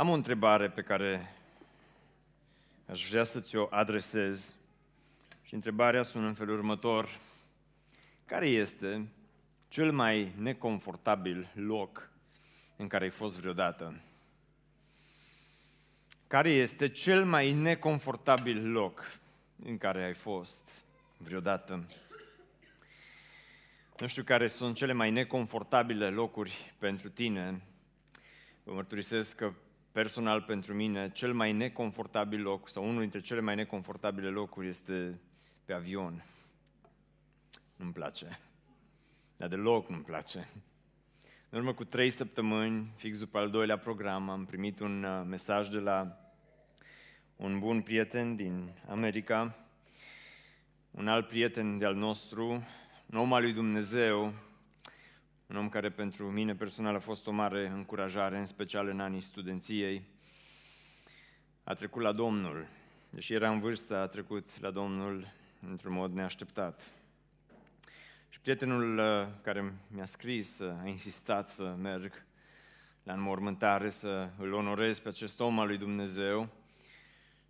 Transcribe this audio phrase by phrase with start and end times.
[0.00, 1.34] Am o întrebare pe care
[2.86, 4.54] aș vrea să ți-o adresez
[5.42, 7.18] și întrebarea sună în felul următor.
[8.24, 9.08] Care este
[9.68, 12.10] cel mai neconfortabil loc
[12.76, 14.00] în care ai fost vreodată?
[16.26, 19.18] Care este cel mai neconfortabil loc
[19.64, 20.84] în care ai fost
[21.16, 21.86] vreodată?
[23.98, 27.62] Nu știu care sunt cele mai neconfortabile locuri pentru tine.
[28.62, 29.52] Vă mărturisesc că
[29.92, 35.20] personal pentru mine cel mai neconfortabil loc sau unul dintre cele mai neconfortabile locuri este
[35.64, 36.24] pe avion.
[37.76, 38.38] Nu-mi place.
[39.36, 40.48] Dar deloc nu-mi place.
[41.50, 45.68] În urmă cu trei săptămâni, fix după al doilea program, am primit un uh, mesaj
[45.68, 46.18] de la
[47.36, 49.56] un bun prieten din America,
[50.90, 52.50] un alt prieten de-al nostru,
[53.06, 54.32] un om al lui Dumnezeu,
[55.50, 59.20] un om care pentru mine personal a fost o mare încurajare, în special în anii
[59.20, 60.02] studenției.
[61.64, 62.66] A trecut la Domnul,
[63.10, 65.26] deși era în vârstă, a trecut la Domnul
[65.70, 66.92] într-un mod neașteptat.
[68.28, 72.24] Și prietenul uh, care mi-a scris uh, a insistat să merg
[73.02, 76.48] la înmormântare, să îl onorez pe acest om al lui Dumnezeu.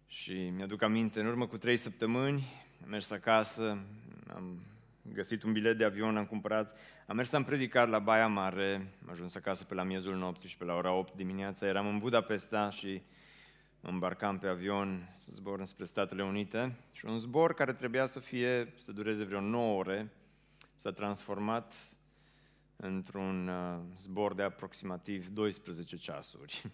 [0.06, 2.46] Și mi-aduc aminte, în urmă cu trei săptămâni,
[2.82, 3.84] am mers acasă,
[4.34, 4.69] am
[5.02, 9.10] găsit un bilet de avion, am cumpărat, am mers am predicat la Baia Mare, am
[9.10, 12.70] ajuns acasă pe la miezul nopții și pe la ora 8 dimineața, eram în Budapesta
[12.70, 13.02] și
[13.80, 18.20] mă îmbarcam pe avion să zbor spre Statele Unite și un zbor care trebuia să
[18.20, 20.12] fie, să dureze vreo 9 ore,
[20.76, 21.74] s-a transformat
[22.76, 26.62] într-un uh, zbor de aproximativ 12 ceasuri.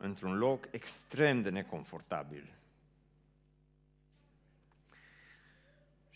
[0.00, 2.59] într-un loc extrem de neconfortabil.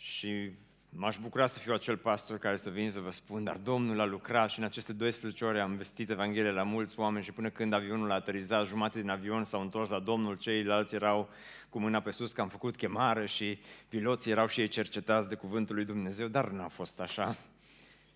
[0.04, 0.50] Și
[0.88, 4.04] m-aș bucura să fiu acel pastor care să vin să vă spun, dar Domnul a
[4.04, 7.72] lucrat și în aceste 12 ore am vestit Evanghelia la mulți oameni și până când
[7.72, 11.28] avionul a aterizat, jumate din avion s-au întors la Domnul, ceilalți erau
[11.68, 15.34] cu mâna pe sus că am făcut chemare și piloții erau și ei cercetați de
[15.34, 17.36] cuvântul lui Dumnezeu, dar nu a fost așa.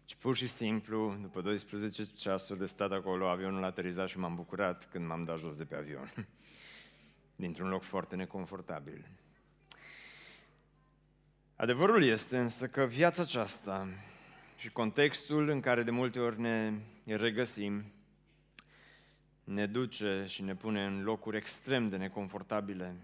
[0.06, 4.34] Și pur și simplu, după 12 ceasuri de stat acolo, avionul a aterizat și m-am
[4.34, 6.12] bucurat când m-am dat jos de pe avion.
[7.36, 9.04] Dintr-un loc foarte neconfortabil.
[11.60, 13.88] Adevărul este însă că viața aceasta
[14.56, 16.72] și contextul în care de multe ori ne
[17.04, 17.84] regăsim
[19.44, 22.96] ne duce și ne pune în locuri extrem de neconfortabile,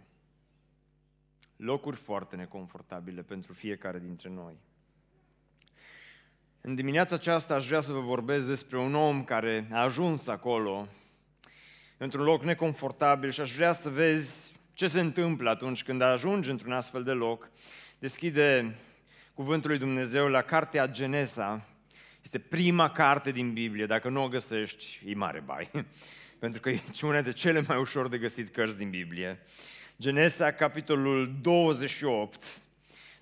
[1.57, 4.57] locuri foarte neconfortabile pentru fiecare dintre noi.
[6.61, 10.87] În dimineața aceasta aș vrea să vă vorbesc despre un om care a ajuns acolo,
[11.97, 16.73] într-un loc neconfortabil și aș vrea să vezi ce se întâmplă atunci când ajungi într-un
[16.73, 17.51] astfel de loc
[18.05, 18.75] deschide
[19.35, 21.69] Cuvântul lui Dumnezeu la cartea Genesa.
[22.23, 23.87] Este prima carte din Biblie.
[23.87, 25.71] Dacă nu o găsești, e mare bai.
[26.39, 29.43] Pentru că e una de cele mai ușor de găsit cărți din Biblie.
[29.99, 32.61] Genesa, capitolul 28.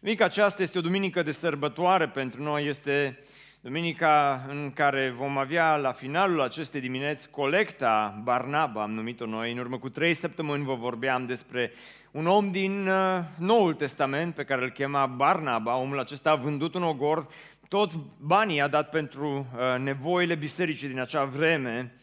[0.00, 3.19] Duminica aceasta este o duminică de sărbătoare pentru noi, este
[3.62, 9.53] duminica în care vom avea la finalul acestei dimineți colecta Barnaba, am numit-o noi.
[9.53, 11.73] În urmă cu trei săptămâni vă vorbeam despre
[12.11, 15.77] un om din uh, Noul Testament pe care îl chema Barnaba.
[15.77, 17.27] Omul acesta a vândut un ogor,
[17.69, 21.94] toți banii a dat pentru uh, nevoile bisericii din acea vreme.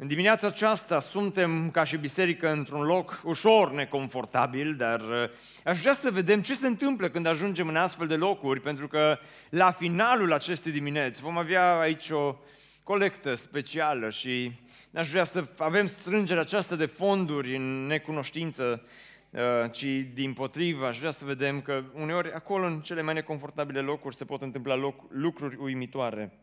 [0.00, 5.30] În dimineața aceasta suntem ca și biserică într-un loc ușor neconfortabil, dar uh,
[5.64, 9.18] aș vrea să vedem ce se întâmplă când ajungem în astfel de locuri, pentru că
[9.50, 12.36] la finalul acestei dimineți vom avea aici o
[12.82, 14.52] colectă specială și
[14.94, 18.82] aș vrea să avem strângerea aceasta de fonduri în necunoștință,
[19.30, 19.84] uh, ci
[20.14, 24.24] din potrivă aș vrea să vedem că uneori acolo în cele mai neconfortabile locuri se
[24.24, 26.38] pot întâmpla loc, lucruri uimitoare.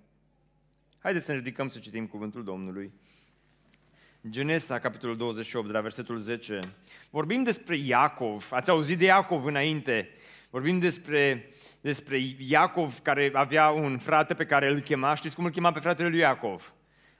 [0.99, 2.91] Haideți să ne ridicăm să citim cuvântul Domnului.
[4.29, 6.59] Genesa, capitolul 28, de la versetul 10.
[7.09, 8.47] Vorbim despre Iacov.
[8.51, 10.09] Ați auzit de Iacov înainte.
[10.49, 11.49] Vorbim despre,
[11.81, 15.13] despre Iacov care avea un frate pe care îl chema.
[15.13, 16.73] Știți cum îl chema pe fratele lui Iacov?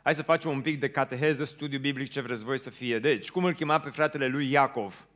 [0.04, 3.00] Hai să facem un pic de cateheză, studiu biblic, ce vreți voi să fie.
[3.00, 5.08] Deci, cum îl chema pe fratele lui Iacov?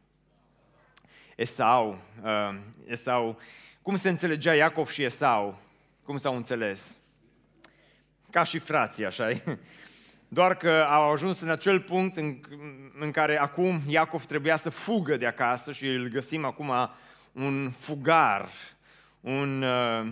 [1.36, 2.02] Esau.
[2.24, 3.40] Uh, Esau.
[3.82, 5.60] Cum se înțelegea Iacov și Esau?
[6.04, 6.98] Cum s-au înțeles?
[8.30, 9.30] Ca și frații, așa
[10.32, 12.40] doar că au ajuns în acel punct în,
[13.00, 16.72] în care acum Iacov trebuia să fugă de acasă și îl găsim acum
[17.32, 18.50] un fugar,
[19.20, 20.12] un, uh,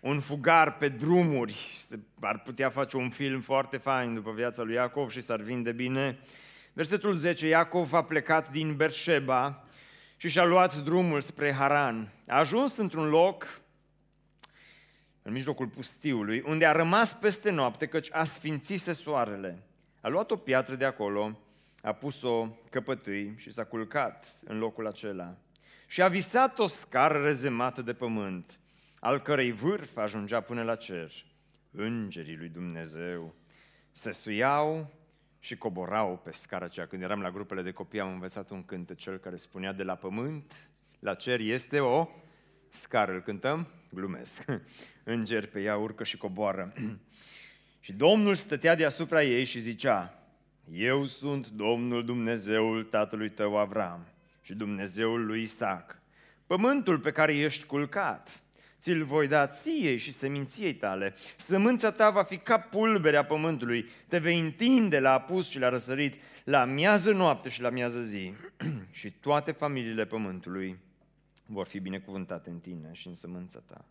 [0.00, 1.78] un fugar pe drumuri.
[2.20, 6.18] Ar putea face un film foarte fain după viața lui Iacov și s-ar vinde bine.
[6.72, 9.64] Versetul 10, Iacov a plecat din Berșeba
[10.16, 12.12] și și-a luat drumul spre Haran.
[12.28, 13.59] A ajuns într-un loc
[15.22, 19.62] în mijlocul pustiului, unde a rămas peste noapte, căci a sfințise soarele.
[20.00, 21.38] A luat o piatră de acolo,
[21.82, 25.36] a pus-o căpătâi și s-a culcat în locul acela.
[25.86, 28.58] Și a visat o scară rezemată de pământ,
[29.00, 31.12] al cărei vârf ajungea până la cer.
[31.70, 33.34] Îngerii lui Dumnezeu
[33.90, 34.90] se suiau
[35.38, 36.86] și coborau pe scara aceea.
[36.86, 40.70] Când eram la grupele de copii am învățat un cântecel care spunea de la pământ
[40.98, 42.08] la cer este o
[42.70, 43.12] scară.
[43.12, 43.68] Îl cântăm?
[43.90, 44.44] Glumesc.
[45.04, 46.72] Îngeri pe ea urcă și coboară.
[47.80, 50.24] și Domnul stătea deasupra ei și zicea,
[50.72, 54.06] Eu sunt Domnul Dumnezeul tatălui tău Avram
[54.42, 55.98] și Dumnezeul lui Isaac.
[56.46, 58.42] Pământul pe care ești culcat,
[58.80, 61.14] ți-l voi da ție și seminției tale.
[61.36, 66.14] Sămânța ta va fi ca pulberea pământului, te vei întinde la apus și la răsărit,
[66.44, 68.32] la miază noapte și la miază zi.
[68.90, 70.78] și toate familiile pământului
[71.50, 73.84] vor fi binecuvântate în tine și în sămânța ta.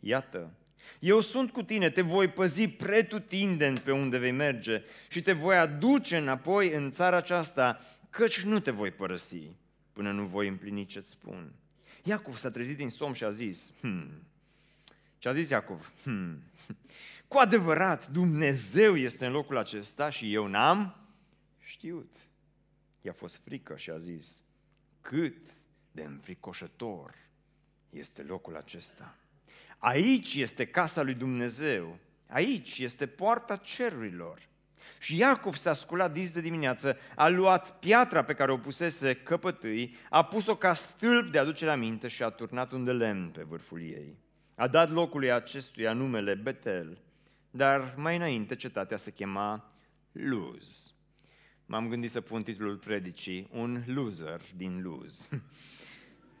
[0.00, 0.52] Iată,
[0.98, 5.56] eu sunt cu tine, te voi păzi pretutindeni pe unde vei merge și te voi
[5.56, 7.80] aduce înapoi în țara aceasta,
[8.10, 9.50] căci nu te voi părăsi
[9.92, 11.52] până nu voi împlini ce-ți spun.
[12.04, 14.22] Iacov s-a trezit din somn și a zis, hmm.
[15.18, 15.92] Ce a zis Iacov?
[16.02, 16.42] Hmm.
[17.28, 20.96] Cu adevărat, Dumnezeu este în locul acesta și eu n-am
[21.58, 22.16] știut.
[23.00, 24.42] I-a fost frică și a zis,
[25.00, 25.57] cât
[25.98, 27.14] de înfricoșător
[27.90, 29.16] este locul acesta.
[29.78, 34.48] Aici este casa lui Dumnezeu, aici este poarta cerurilor.
[34.98, 39.96] Și Iacov s-a sculat dis de dimineață, a luat piatra pe care o pusese căpătâi,
[40.10, 43.80] a pus-o ca stâlp de aducere aminte și a turnat un de lemn pe vârful
[43.80, 44.18] ei.
[44.54, 46.98] A dat locului acestuia numele Betel,
[47.50, 49.72] dar mai înainte cetatea se chema
[50.12, 50.92] Luz.
[51.66, 55.28] M-am gândit să pun titlul predicii, un loser din Luz.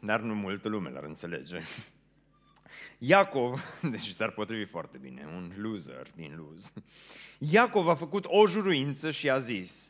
[0.00, 1.60] Dar nu multă lume l-ar înțelege.
[2.98, 6.72] Iacov, deci s-ar potrivi foarte bine, un loser din luz.
[7.38, 9.88] Iacov a făcut o juruință și a zis,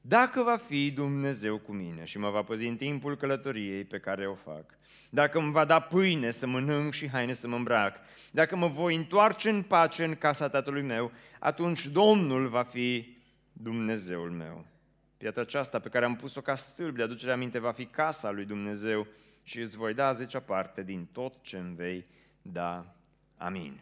[0.00, 4.28] dacă va fi Dumnezeu cu mine și mă va păzi în timpul călătoriei pe care
[4.28, 4.64] o fac,
[5.10, 7.96] dacă îmi va da pâine să mănânc și haine să mă îmbrac,
[8.30, 13.16] dacă mă voi întoarce în pace în casa tatălui meu, atunci Domnul va fi
[13.52, 14.66] Dumnezeul meu.
[15.16, 18.44] Piatra aceasta pe care am pus-o ca stâlp de aducere aminte va fi casa lui
[18.44, 19.06] Dumnezeu
[19.44, 22.04] și îți voi da zecea parte din tot ce îmi vei
[22.42, 22.94] da.
[23.36, 23.80] Amin.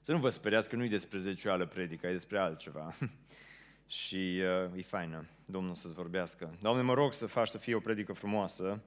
[0.00, 2.94] Să nu vă speriați că nu e despre zecioală predica, e despre altceva.
[3.86, 5.24] și uh, e faină.
[5.44, 6.56] Domnul să-ți vorbească.
[6.60, 8.82] Doamne, mă rog să faci să fie o predică frumoasă,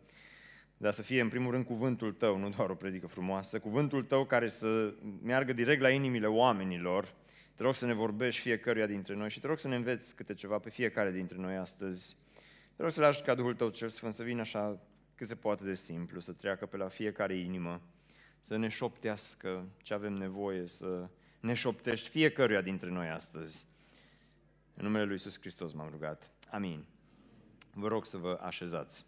[0.77, 4.25] dar să fie în primul rând cuvântul Tău, nu doar o predică frumoasă, cuvântul Tău
[4.25, 7.11] care să meargă direct la inimile oamenilor.
[7.55, 10.33] Te rog să ne vorbești fiecăruia dintre noi și te rog să ne înveți câte
[10.33, 12.17] ceva pe fiecare dintre noi astăzi.
[12.75, 14.79] Te rog să lași ca Duhul Tău cel Sfânt să vină așa
[15.15, 17.81] cât se poate de simplu, să treacă pe la fiecare inimă,
[18.39, 23.67] să ne șoptească ce avem nevoie, să ne șoptești fiecăruia dintre noi astăzi.
[24.73, 26.31] În numele Lui Iisus Hristos m-am rugat.
[26.51, 26.85] Amin.
[27.73, 29.05] Vă rog să vă așezați.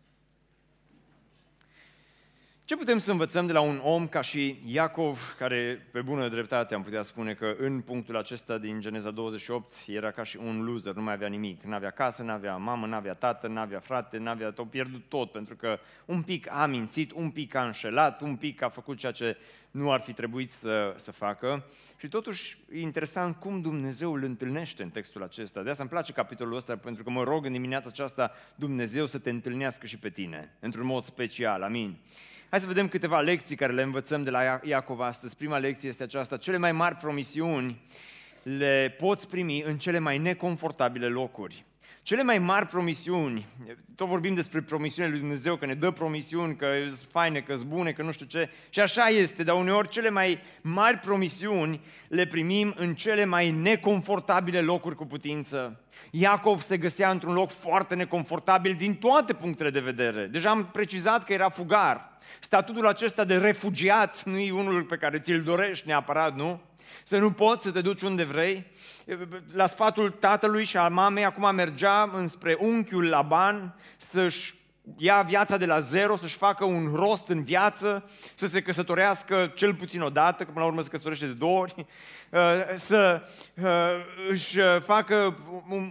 [2.66, 6.76] Ce putem să învățăm de la un om ca și Iacov, care pe bună dreptate
[6.76, 10.94] am putea spune că în punctul acesta din Geneza 28 era ca și un loser,
[10.94, 13.80] nu mai avea nimic, nu avea casă, nu avea mamă, nu avea tată, nu avea
[13.80, 17.66] frate, nu avea tot, pierdut tot, pentru că un pic a mințit, un pic a
[17.66, 19.38] înșelat, un pic a făcut ceea ce
[19.72, 21.66] nu ar fi trebuit să, să facă.
[21.98, 25.62] Și totuși e interesant cum Dumnezeu îl întâlnește în textul acesta.
[25.62, 29.18] De asta îmi place capitolul ăsta, pentru că mă rog în dimineața aceasta Dumnezeu să
[29.18, 31.62] te întâlnească și pe tine, într-un mod special.
[31.62, 31.98] Amin.
[32.50, 35.36] Hai să vedem câteva lecții care le învățăm de la Iacov astăzi.
[35.36, 36.38] Prima lecție este aceasta.
[36.38, 37.82] Cele mai mari promisiuni
[38.44, 41.66] le poți primi în cele mai neconfortabile locuri.
[42.06, 43.46] Cele mai mari promisiuni,
[43.96, 47.68] tot vorbim despre promisiunile lui Dumnezeu, că ne dă promisiuni, că sunt faine, că sunt
[47.68, 52.26] bune, că nu știu ce, și așa este, dar uneori cele mai mari promisiuni le
[52.26, 55.80] primim în cele mai neconfortabile locuri cu putință.
[56.12, 60.26] Iacov se găsea într-un loc foarte neconfortabil din toate punctele de vedere.
[60.26, 62.18] Deja am precizat că era fugar.
[62.40, 66.62] Statutul acesta de refugiat nu e unul pe care ți-l dorești neapărat, nu?
[67.04, 68.72] Să nu poți să te duci unde vrei.
[69.54, 74.56] La sfatul tatălui și al mamei, acum mergea înspre unchiul Laban să-și
[74.98, 79.74] ia viața de la zero, să-și facă un rost în viață, să se căsătorească cel
[79.74, 82.39] puțin o dată, că până la urmă se căsătorește de două ori, uh,
[82.75, 83.68] să uh,
[84.30, 85.38] își facă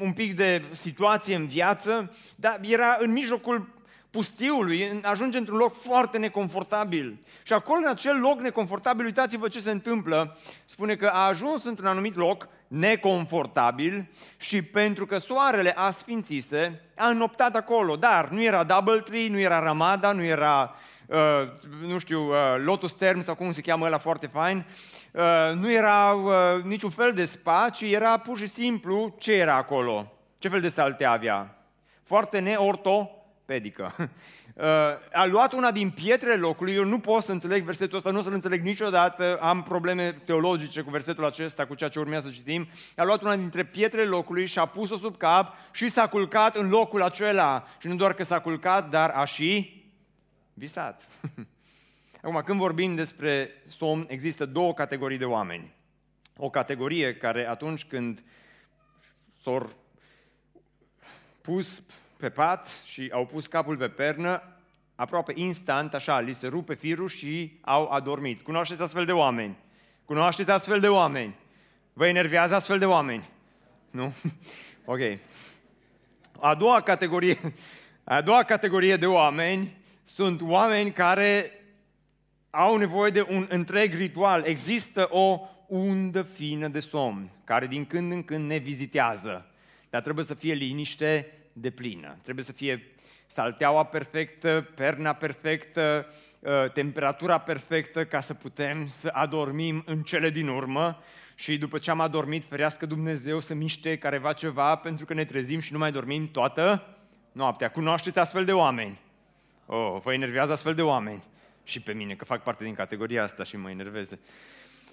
[0.01, 3.69] un pic de situație în viață, dar era în mijlocul
[4.15, 7.19] pustiului, ajunge într-un loc foarte neconfortabil.
[7.43, 10.37] Și acolo, în acel loc neconfortabil, uitați-vă ce se întâmplă.
[10.65, 17.09] Spune că a ajuns într-un anumit loc neconfortabil și pentru că soarele a sfințise, a
[17.09, 17.97] înoptat acolo.
[17.97, 20.75] Dar nu era Double Tree, nu era Ramada, nu era
[21.07, 24.67] uh, nu știu, uh, Lotus Term sau cum se cheamă ăla foarte fain,
[25.13, 25.23] uh,
[25.55, 30.13] nu era uh, niciun fel de spa, ci era pur și simplu ce era acolo?
[30.39, 31.59] Ce fel de salte avea?
[32.03, 33.19] Foarte neortopedică.
[34.57, 34.63] Uh,
[35.13, 38.23] a luat una din pietrele locului, eu nu pot să înțeleg versetul ăsta, nu o
[38.23, 42.69] să-l înțeleg niciodată, am probleme teologice cu versetul acesta, cu ceea ce urmează să citim.
[42.97, 46.69] A luat una dintre pietrele locului și a pus-o sub cap și s-a culcat în
[46.69, 47.65] locul acela.
[47.79, 49.83] Și nu doar că s-a culcat, dar a și
[50.53, 51.09] visat.
[52.23, 55.75] Acum, când vorbim despre somn, există două categorii de oameni.
[56.37, 58.25] O categorie care atunci când
[59.43, 59.73] s-au
[61.41, 61.83] pus
[62.25, 64.43] pe pat și au pus capul pe pernă,
[64.95, 68.43] aproape instant, așa, li se rupe firul și au adormit.
[68.43, 69.57] Cunoașteți astfel de oameni?
[70.05, 71.37] Cunoașteți astfel de oameni?
[71.93, 73.29] Vă enervează astfel de oameni?
[73.91, 74.13] Nu?
[74.85, 75.01] Ok.
[76.41, 77.39] A doua categorie,
[78.05, 81.51] a doua categorie de oameni sunt oameni care
[82.51, 84.45] au nevoie de un întreg ritual.
[84.45, 89.47] Există o undă fină de somn care din când în când ne vizitează.
[89.91, 92.17] Dar trebuie să fie liniște de plină.
[92.23, 92.95] Trebuie să fie
[93.27, 96.07] salteaua perfectă, perna perfectă,
[96.41, 101.03] uh, temperatura perfectă ca să putem să adormim în cele din urmă
[101.35, 105.61] și după ce am adormit, ferească Dumnezeu să miște careva ceva pentru că ne trezim
[105.61, 106.97] și nu mai dormim toată
[107.33, 107.71] noaptea.
[107.71, 109.01] Cunoașteți astfel de oameni?
[109.67, 111.23] Oh, vă enervează astfel de oameni?
[111.65, 114.19] Și pe mine, că fac parte din categoria asta și mă enerveze.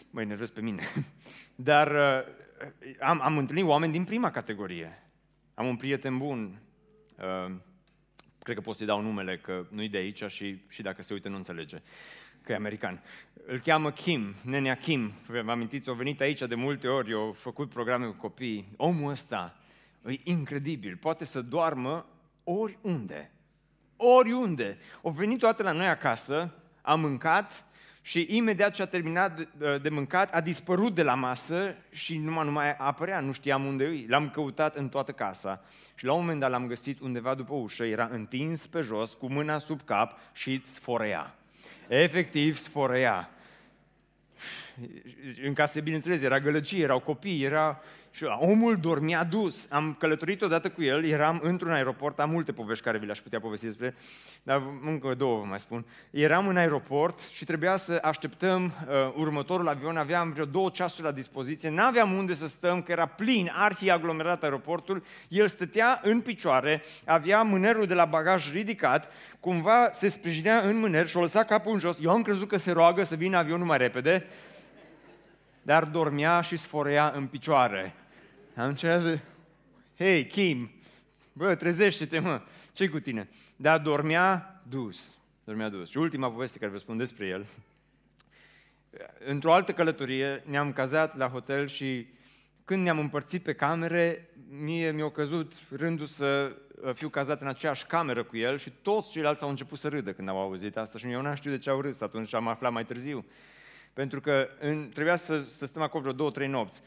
[0.10, 0.84] Mă enervez pe mine.
[1.56, 2.24] Dar uh,
[3.00, 5.11] am, am întâlnit oameni din prima categorie.
[5.62, 6.62] Am un prieten bun,
[7.18, 7.52] uh,
[8.40, 11.30] cred că pot să-i dau numele, că nu-i de aici și, și dacă se uită
[11.30, 11.82] nu înțelege
[12.42, 13.04] că e american.
[13.46, 15.14] Îl cheamă Kim, nenea Kim.
[15.28, 18.74] Vă amintiți, au venit aici de multe ori, au făcut programe cu copii.
[18.78, 19.58] Omul ăsta
[20.06, 22.06] e incredibil, poate să doarmă
[22.44, 23.32] oriunde.
[23.96, 24.78] Oriunde.
[25.04, 27.66] Au venit toate la noi acasă, a mâncat,
[28.02, 32.46] și imediat ce a terminat de, de mâncat, a dispărut de la masă și numai,
[32.46, 34.06] nu mai apărea, nu știam unde e.
[34.08, 35.64] L-am căutat în toată casa
[35.96, 39.28] și la un moment dat l-am găsit undeva după ușă, era întins pe jos, cu
[39.28, 41.36] mâna sub cap și sforea.
[41.88, 43.30] Efectiv sforea.
[45.44, 47.82] În casă, bineînțeles, era gălăgie, erau copii, era
[48.12, 49.68] și omul dormea dus.
[49.70, 53.40] Am călătorit odată cu el, eram într-un aeroport, am multe povești care vi le-aș putea
[53.40, 53.96] povesti despre,
[54.44, 55.86] dar încă două vă mai spun.
[56.10, 61.12] Eram în aeroport și trebuia să așteptăm uh, următorul avion, aveam vreo două ceasuri la
[61.12, 66.84] dispoziție, n-aveam unde să stăm, că era plin, arhi aglomerat aeroportul, el stătea în picioare,
[67.06, 71.74] avea mânerul de la bagaj ridicat, cumva se sprijinea în mâner și o lăsa capul
[71.74, 71.98] în jos.
[72.02, 74.26] Eu am crezut că se roagă să vină avionul mai repede,
[75.62, 77.96] dar dormea și sforea în picioare.
[78.62, 79.20] Am încercat să...
[79.98, 80.72] Hei, Kim,
[81.34, 82.42] bă, trezește-te, mă,
[82.74, 83.30] ce cu tine?
[83.56, 85.90] Dar dormea dus, dormea dus.
[85.90, 87.46] Și ultima poveste care vă spun despre el,
[89.26, 92.08] într-o altă călătorie ne-am cazat la hotel și
[92.66, 96.56] când ne-am împărțit pe camere, mie mi-a căzut rândul să
[96.94, 100.30] fiu cazat în aceeași cameră cu el și toți ceilalți au început să râdă când
[100.30, 102.86] au auzit asta și eu n-am știut de ce au râs, atunci am aflat mai
[102.86, 103.26] târziu.
[103.94, 106.82] Pentru că în, trebuia să, să stăm acolo vreo două, trei nopți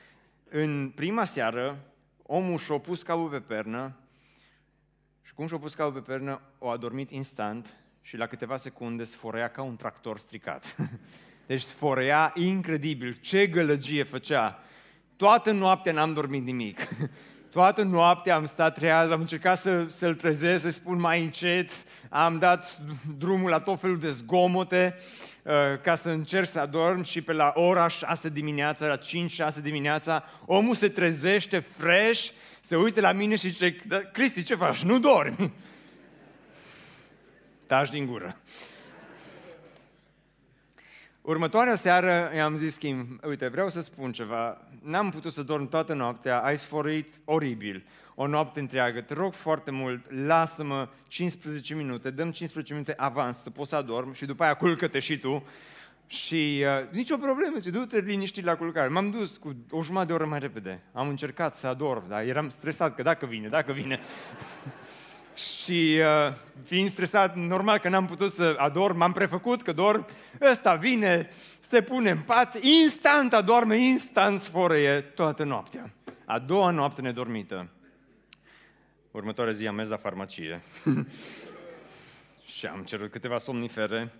[0.57, 1.85] în prima seară,
[2.23, 3.97] omul și-a pus capul pe pernă
[5.23, 9.51] și cum și-a pus capul pe pernă, o adormit instant și la câteva secunde sforea
[9.51, 10.77] ca un tractor stricat.
[11.47, 14.63] Deci sforea incredibil, ce gălăgie făcea.
[15.17, 16.81] Toată noaptea n-am dormit nimic.
[17.55, 21.71] Toată noaptea am stat treaz, am încercat să, să-l trezesc, să spun mai încet,
[22.09, 22.79] am dat
[23.19, 24.95] drumul la tot felul de zgomote
[25.43, 30.25] uh, ca să încerc să adorm și pe la ora 6 dimineața, la 5-6 dimineața,
[30.47, 32.29] omul se trezește fresh,
[32.61, 34.83] se uită la mine și zice, da, Cristi, ce faci?
[34.83, 35.53] Nu dormi!
[37.67, 38.37] Taci din gură.
[41.25, 45.95] Următoarea seară i-am zis Kim, uite, vreau să spun ceva, n-am putut să dorm toată
[45.95, 52.31] noaptea, ai sfărăit oribil, o noapte întreagă, te rog foarte mult, lasă-mă 15 minute, dăm
[52.31, 55.47] 15 minute avans să pot să adorm și după aia culcă-te și tu.
[56.07, 58.89] Și uh, nicio problemă, ce du-te liniștit la culcare.
[58.89, 60.83] M-am dus cu o jumătate de oră mai repede.
[60.93, 64.01] Am încercat să adorm, dar eram stresat că dacă vine, dacă vine.
[65.35, 70.07] și uh, fiind stresat, normal că n-am putut să adorm, m-am prefăcut că dorm,
[70.41, 71.29] ăsta vine,
[71.61, 75.93] se pune în pat, instant adorme, instant sforăie toată noaptea.
[76.25, 77.69] A doua noapte nedormită.
[79.11, 80.63] Următoarea zi am mers la farmacie
[82.57, 84.13] și am cerut câteva somnifere,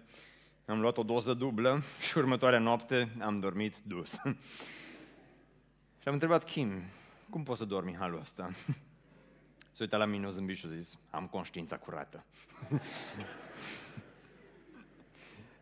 [0.67, 4.11] am luat o doză dublă și următoarea noapte am dormit dus.
[6.01, 6.83] și am întrebat Kim,
[7.31, 8.49] cum poți să dormi în halul ăsta?
[9.75, 12.25] S-a uitat la mine, o zâmbit și a zis, am conștiința curată.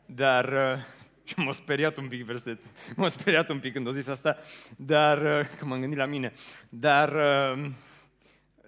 [0.07, 0.83] Dar, uh,
[1.25, 2.66] și m-a speriat un pic versetul,
[2.97, 4.37] m-a speriat un pic când a zis asta,
[4.76, 6.33] dar, uh, că m-am gândit la mine,
[6.69, 7.71] dar, uh,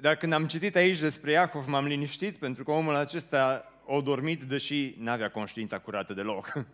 [0.00, 4.42] dar când am citit aici despre Iacov, m-am liniștit pentru că omul acesta a dormit,
[4.42, 6.52] deși n-avea conștiința curată deloc.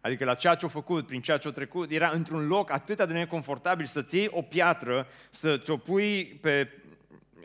[0.00, 2.96] Adică la ceea ce a făcut, prin ceea ce a trecut, era într-un loc atât
[2.96, 6.68] de neconfortabil să-ți iei o piatră, să ți-o pui pe,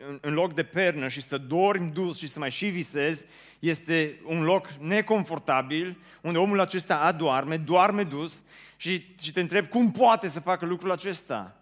[0.08, 3.24] în, în loc de pernă și să dormi dus și să mai și visezi,
[3.58, 8.42] este un loc neconfortabil, unde omul acesta adoarme, doarme dus
[8.76, 11.56] și, și te întreb cum poate să facă lucrul acesta.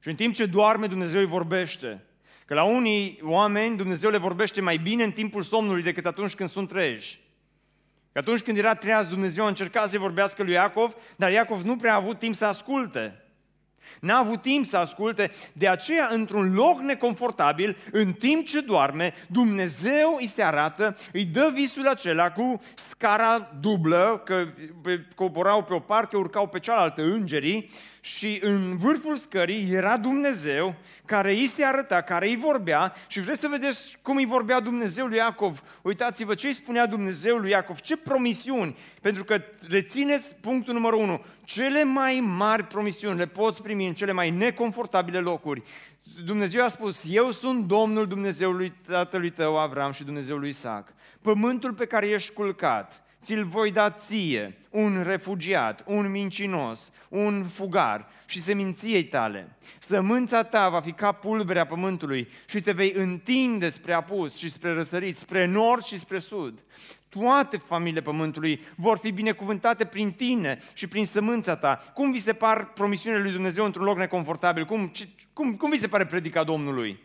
[0.00, 2.04] Și în timp ce doarme, Dumnezeu îi vorbește.
[2.46, 6.48] Că la unii oameni Dumnezeu le vorbește mai bine în timpul somnului decât atunci când
[6.48, 7.20] sunt treji.
[8.12, 11.76] Că atunci când era treaz, Dumnezeu a încercat să vorbească lui Iacov, dar Iacov nu
[11.76, 13.21] prea a avut timp să asculte.
[14.00, 20.16] N-a avut timp să asculte, de aceea, într-un loc neconfortabil, în timp ce doarme, Dumnezeu
[20.20, 24.46] îi se arată, îi dă visul acela cu scara dublă, că
[25.14, 27.70] coborau pe o parte, urcau pe cealaltă îngerii,
[28.04, 33.40] și în vârful scării era Dumnezeu care îi se arăta, care îi vorbea și vreți
[33.40, 35.62] să vedeți cum îi vorbea Dumnezeu lui Iacov.
[35.82, 41.24] Uitați-vă ce îi spunea Dumnezeu lui Iacov, ce promisiuni, pentru că rețineți punctul numărul 1,
[41.44, 45.62] cele mai mari promisiuni le poți primi în cele mai neconfortabile locuri.
[46.24, 50.88] Dumnezeu a spus, eu sunt Domnul Dumnezeului tatălui tău Avram și Dumnezeului Isaac.
[51.20, 58.08] Pământul pe care ești culcat, ți-l voi da ție, un refugiat, un mincinos, un fugar
[58.26, 59.56] și seminției tale.
[59.78, 64.72] Sămânța ta va fi ca pulberea pământului și te vei întinde spre apus și spre
[64.72, 66.64] răsărit, spre nord și spre sud.
[67.08, 71.80] Toate familiile pământului vor fi binecuvântate prin tine și prin sămânța ta.
[71.94, 74.64] Cum vi se par promisiunile lui Dumnezeu într-un loc neconfortabil?
[74.64, 74.92] Cum,
[75.32, 77.00] cum, cum vi se pare predica Domnului?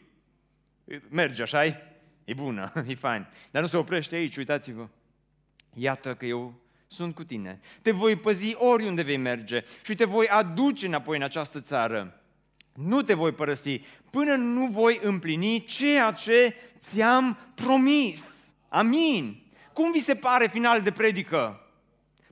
[1.10, 1.76] Merge, așa -i?
[2.26, 3.28] E bună, e fain.
[3.52, 4.88] Dar nu se oprește aici, uitați-vă.
[5.80, 6.54] Iată că eu
[6.88, 7.60] sunt cu tine.
[7.82, 12.22] Te voi păzi oriunde vei merge și te voi aduce înapoi în această țară.
[12.74, 18.24] Nu te voi părăsi până nu voi împlini ceea ce ți-am promis.
[18.70, 19.44] Amin.
[19.74, 21.67] Cum vi se pare final de predică?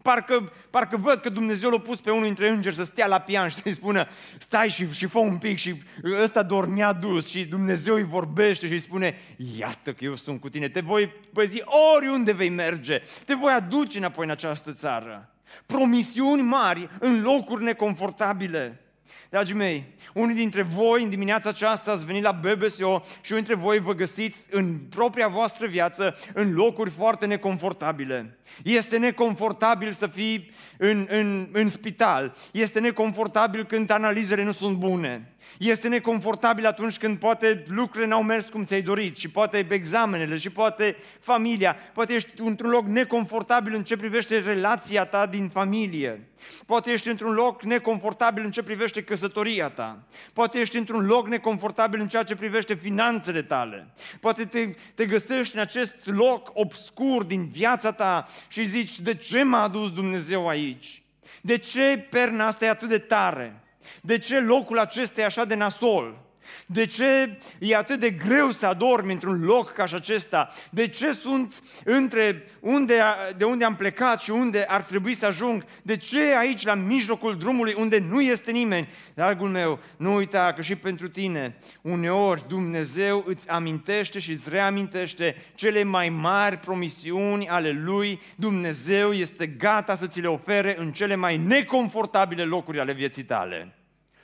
[0.05, 3.49] Parcă, parcă văd că Dumnezeu l-a pus pe unul dintre îngeri să stea la pian
[3.49, 5.81] și să-i spună stai și, și fă un pic și
[6.21, 9.17] ăsta dormea dus și Dumnezeu îi vorbește și îi spune
[9.57, 11.63] iată că eu sunt cu tine, te voi păzi
[11.95, 15.35] oriunde vei merge, te voi aduce înapoi în această țară.
[15.65, 18.84] Promisiuni mari în locuri neconfortabile.
[19.29, 19.83] Dragii mei,
[20.13, 23.93] unii dintre voi în dimineața aceasta ați venit la BBSO și unii dintre voi vă
[23.93, 28.37] găsiți în propria voastră viață în locuri foarte neconfortabile.
[28.63, 32.35] Este neconfortabil să fii în, în, în spital.
[32.51, 35.34] Este neconfortabil când analizele nu sunt bune.
[35.57, 40.49] Este neconfortabil atunci când poate lucrurile n-au mers cum ți-ai dorit și poate examenele și
[40.49, 41.75] poate familia.
[41.93, 46.29] Poate ești într-un loc neconfortabil în ce privește relația ta din familie.
[46.65, 50.03] Poate ești într-un loc neconfortabil în ce privește căsătoria ta.
[50.33, 53.93] Poate ești într-un loc neconfortabil în ceea ce privește finanțele tale.
[54.19, 59.43] Poate te, te găsești în acest loc obscur din viața ta și zici, de ce
[59.43, 61.03] m-a adus Dumnezeu aici?
[61.41, 63.64] De ce perna asta e atât de tare?
[64.01, 66.24] De ce locul acesta e așa de nasol?
[66.65, 70.49] De ce e atât de greu să adormi într-un loc ca și acesta?
[70.69, 73.01] De ce sunt între unde,
[73.37, 75.65] de unde am plecat și unde ar trebui să ajung?
[75.81, 78.89] De ce aici, la mijlocul drumului, unde nu este nimeni?
[79.13, 85.35] Dragul meu, nu uita că și pentru tine, uneori Dumnezeu îți amintește și îți reamintește
[85.55, 88.21] cele mai mari promisiuni ale Lui.
[88.35, 93.75] Dumnezeu este gata să ți le ofere în cele mai neconfortabile locuri ale vieții tale.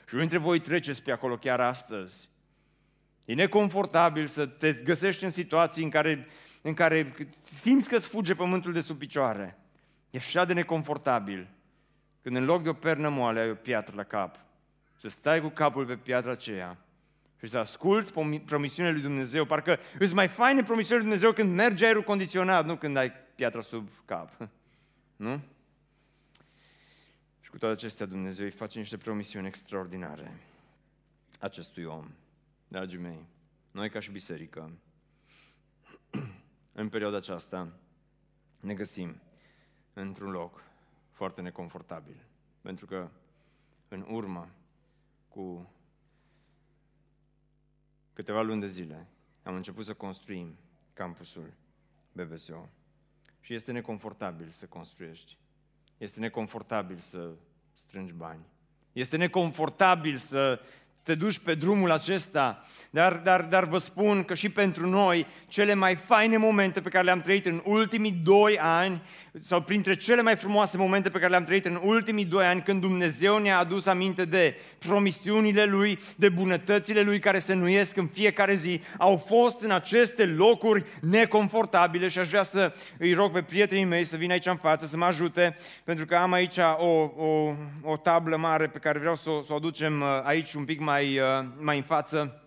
[0.07, 2.29] Și unii dintre voi treceți pe acolo chiar astăzi.
[3.25, 6.27] E neconfortabil să te găsești în situații în care,
[6.61, 9.57] în care simți că îți fuge pământul de sub picioare.
[10.09, 11.47] E așa de neconfortabil
[12.21, 14.39] când în loc de o pernă moale ai o piatră la cap.
[14.97, 16.77] Să stai cu capul pe piatra aceea
[17.39, 18.13] și să asculți
[18.45, 19.45] promisiunile lui Dumnezeu.
[19.45, 23.61] Parcă îți mai faine promisiunile lui Dumnezeu când merge aerul condiționat, nu când ai piatra
[23.61, 24.37] sub cap.
[25.15, 25.41] Nu?
[27.51, 30.39] Cu toate acestea Dumnezeu îi face niște promisiuni extraordinare
[31.39, 32.11] acestui om.
[32.67, 33.25] Dragii mei,
[33.71, 34.71] noi ca și biserică,
[36.71, 37.73] în perioada aceasta,
[38.59, 39.21] ne găsim
[39.93, 40.63] într-un loc
[41.11, 42.15] foarte neconfortabil.
[42.61, 43.09] Pentru că
[43.87, 44.49] în urmă,
[45.29, 45.71] cu
[48.13, 49.07] câteva luni de zile,
[49.43, 50.57] am început să construim
[50.93, 51.53] campusul
[52.11, 52.69] BBSO.
[53.39, 55.37] Și este neconfortabil să construiești
[56.01, 57.29] este neconfortabil să
[57.73, 58.39] strângi bani.
[58.91, 60.59] Este neconfortabil să
[61.03, 65.73] te duci pe drumul acesta, dar, dar, dar vă spun că și pentru noi cele
[65.73, 69.01] mai faine momente pe care le-am trăit în ultimii doi ani,
[69.39, 72.81] sau printre cele mai frumoase momente pe care le-am trăit în ultimii doi ani, când
[72.81, 78.53] Dumnezeu ne-a adus aminte de promisiunile Lui, de bunătățile Lui care se nuiesc în fiecare
[78.53, 83.85] zi, au fost în aceste locuri neconfortabile și aș vrea să îi rog pe prietenii
[83.85, 87.53] mei să vină aici în față, să mă ajute, pentru că am aici o, o,
[87.81, 90.90] o tablă mare pe care vreau să, să o aducem uh, aici un pic mai
[90.91, 92.41] mai, uh, mai în față,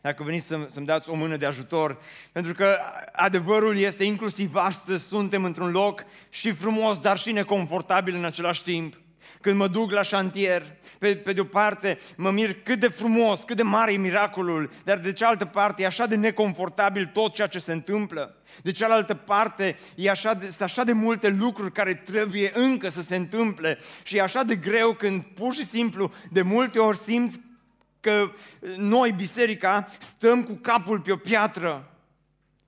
[0.00, 1.98] dacă veniți să, să-mi dați o mână de ajutor,
[2.32, 2.78] pentru că
[3.12, 8.94] adevărul este, inclusiv astăzi, suntem într-un loc și frumos, dar și neconfortabil în același timp.
[9.40, 13.42] Când mă duc la șantier, pe, pe de o parte mă mir cât de frumos,
[13.42, 17.46] cât de mare e miracolul, dar de cealaltă parte e așa de neconfortabil tot ceea
[17.46, 18.36] ce se întâmplă.
[18.62, 23.02] De cealaltă parte e așa de, sunt așa de multe lucruri care trebuie încă să
[23.02, 27.40] se întâmple și e așa de greu când pur și simplu de multe ori simți
[28.06, 28.32] că
[28.76, 31.90] noi, biserica, stăm cu capul pe o piatră.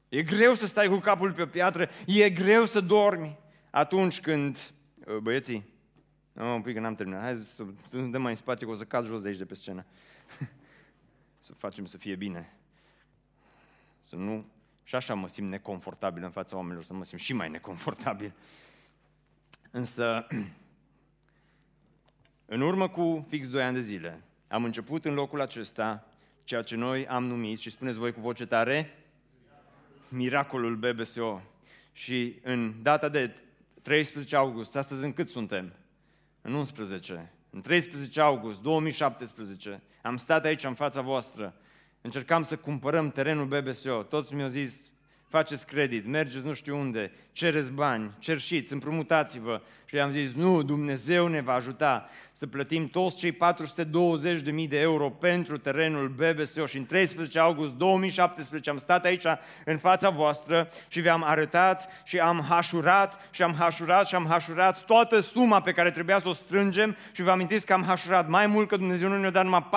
[0.08, 3.38] E greu să stai cu capul pe o piatră, e greu să dormi
[3.70, 4.72] atunci când,
[5.06, 5.64] ă, băieții,
[6.32, 8.84] nu, un pic că n-am terminat, hai să dăm mai în spate că o să
[8.84, 9.86] cad jos de aici de pe scenă.
[11.46, 12.56] să facem să fie bine.
[14.02, 14.46] Să nu...
[14.82, 18.32] Și așa mă simt neconfortabil în fața oamenilor, să mă simt și mai neconfortabil.
[19.70, 20.26] Însă,
[22.54, 26.06] în urmă cu fix 2 ani de zile, am început în locul acesta
[26.44, 28.98] ceea ce noi am numit, și spuneți voi cu voce tare,
[30.08, 31.40] miracolul BBSO.
[31.92, 33.34] Și în data de
[33.82, 35.72] 13 august, astăzi în cât suntem?
[36.40, 37.32] În 11.
[37.50, 41.54] În 13 august 2017 am stat aici în fața voastră,
[42.00, 44.02] încercam să cumpărăm terenul BBSO.
[44.02, 44.80] Toți mi-au zis,
[45.28, 49.60] faceți credit, mergeți nu știu unde, cereți bani, cerșiți, împrumutați-vă.
[49.84, 53.36] Și le-am zis, nu, Dumnezeu ne va ajuta să plătim toți cei 420.000
[54.68, 59.24] de euro pentru terenul BBSO și în 13 august 2017 am stat aici
[59.64, 64.84] în fața voastră și vi-am arătat și am hașurat și am hașurat și am hașurat
[64.84, 68.46] toată suma pe care trebuia să o strângem și vă amintiți că am hașurat mai
[68.46, 69.68] mult că Dumnezeu nu ne-a dat numai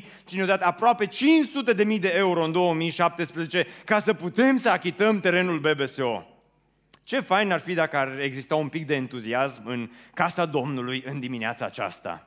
[0.00, 5.20] 420.000, ci ne-a dat aproape 500.000 de euro în 2017 ca să putem să achităm
[5.20, 6.26] terenul BBSO.
[7.02, 11.20] Ce fain ar fi dacă ar exista un pic de entuziasm în casa Domnului în
[11.20, 12.26] dimineața aceasta.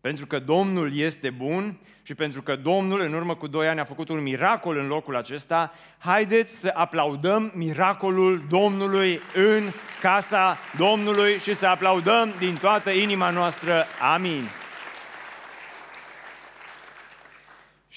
[0.00, 3.84] Pentru că Domnul este bun și pentru că Domnul în urmă cu doi ani a
[3.84, 9.68] făcut un miracol în locul acesta, haideți să aplaudăm miracolul Domnului în
[10.00, 13.86] casa Domnului și să aplaudăm din toată inima noastră.
[14.12, 14.48] Amin.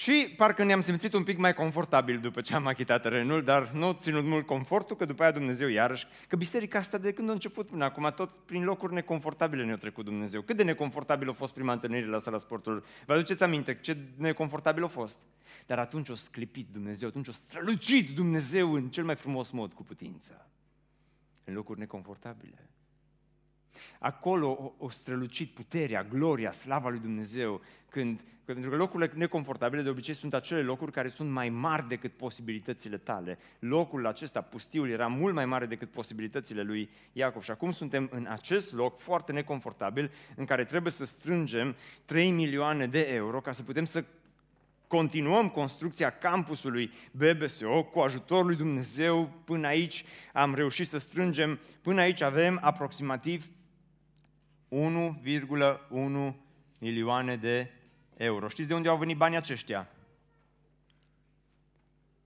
[0.02, 3.86] Și parcă ne-am simțit un pic mai confortabil după ce am achitat terenul, dar nu
[3.86, 7.32] a ținut mult confortul, că după aia Dumnezeu iarăși, că biserica asta de când a
[7.32, 10.40] început până acum, tot prin locuri neconfortabile ne-a trecut Dumnezeu.
[10.40, 12.82] Cât de neconfortabil a fost prima întâlnire la sala sportului.
[13.06, 15.26] Vă aduceți aminte ce neconfortabil a fost?
[15.66, 19.82] Dar atunci a sclipit Dumnezeu, atunci a strălucit Dumnezeu în cel mai frumos mod cu
[19.82, 20.50] putință.
[21.44, 22.68] În locuri neconfortabile.
[23.98, 30.14] Acolo o strălucit puterea, gloria, slava lui Dumnezeu, când, pentru că locurile neconfortabile de obicei
[30.14, 33.38] sunt acele locuri care sunt mai mari decât posibilitățile tale.
[33.58, 37.42] Locul acesta, pustiul, era mult mai mare decât posibilitățile lui Iacov.
[37.42, 42.86] Și acum suntem în acest loc foarte neconfortabil, în care trebuie să strângem 3 milioane
[42.86, 44.04] de euro ca să putem să
[44.86, 49.30] continuăm construcția campusului BBSO cu ajutorul lui Dumnezeu.
[49.44, 53.50] Până aici am reușit să strângem, până aici avem aproximativ
[54.72, 56.34] 1,1
[56.80, 57.70] milioane de
[58.16, 58.48] euro.
[58.48, 59.88] Știți de unde au venit banii aceștia?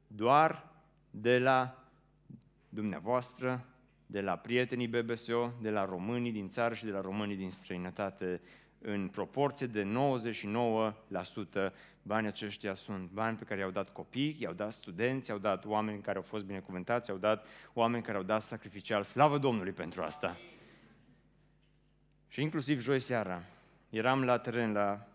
[0.07, 0.71] Doar
[1.11, 1.85] de la
[2.69, 3.67] dumneavoastră,
[4.07, 8.41] de la prietenii BBSO, de la românii din țară și de la românii din străinătate,
[8.79, 9.89] în proporție de
[11.69, 15.65] 99% banii aceștia sunt bani pe care i-au dat copii, i-au dat studenți, i-au dat
[15.65, 19.03] oameni care au fost binecuvântați, i-au dat oameni care au dat sacrificial.
[19.03, 20.37] Slavă Domnului pentru asta!
[22.37, 23.43] Și inclusiv joi seara
[23.91, 25.07] eram la teren, la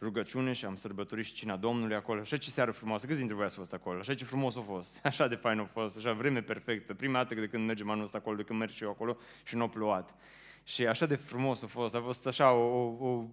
[0.00, 2.20] rugăciune și am sărbătorit și cina Domnului acolo.
[2.20, 3.98] Așa ce seară frumoasă, câți dintre voi ați fost acolo?
[3.98, 6.94] Așa ce frumos a fost, așa de fain a fost, așa vreme perfectă.
[6.94, 9.56] Prima dată de când mergem anul ăsta acolo, de când merg și eu acolo și
[9.56, 10.14] nu a plouat.
[10.64, 13.26] Și așa de frumos a fost, a fost așa o, o,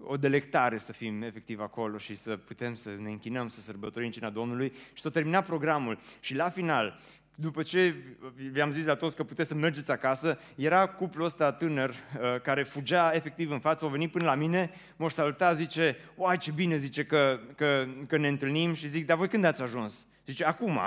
[0.00, 4.30] o delectare să fim efectiv acolo și să putem să ne închinăm, să sărbătorim cina
[4.30, 5.98] Domnului și s-a terminat programul.
[6.20, 7.00] Și la final,
[7.40, 7.94] după ce
[8.50, 12.62] vi-am zis la toți că puteți să mergeți acasă, era cuplul ăsta tânăr uh, care
[12.62, 16.76] fugea efectiv în față, au venit până la mine, m-au salutat, zice, uai ce bine,
[16.76, 20.06] zice că, că, că ne întâlnim și zic, dar voi când ați ajuns?
[20.26, 20.80] Zice, acum.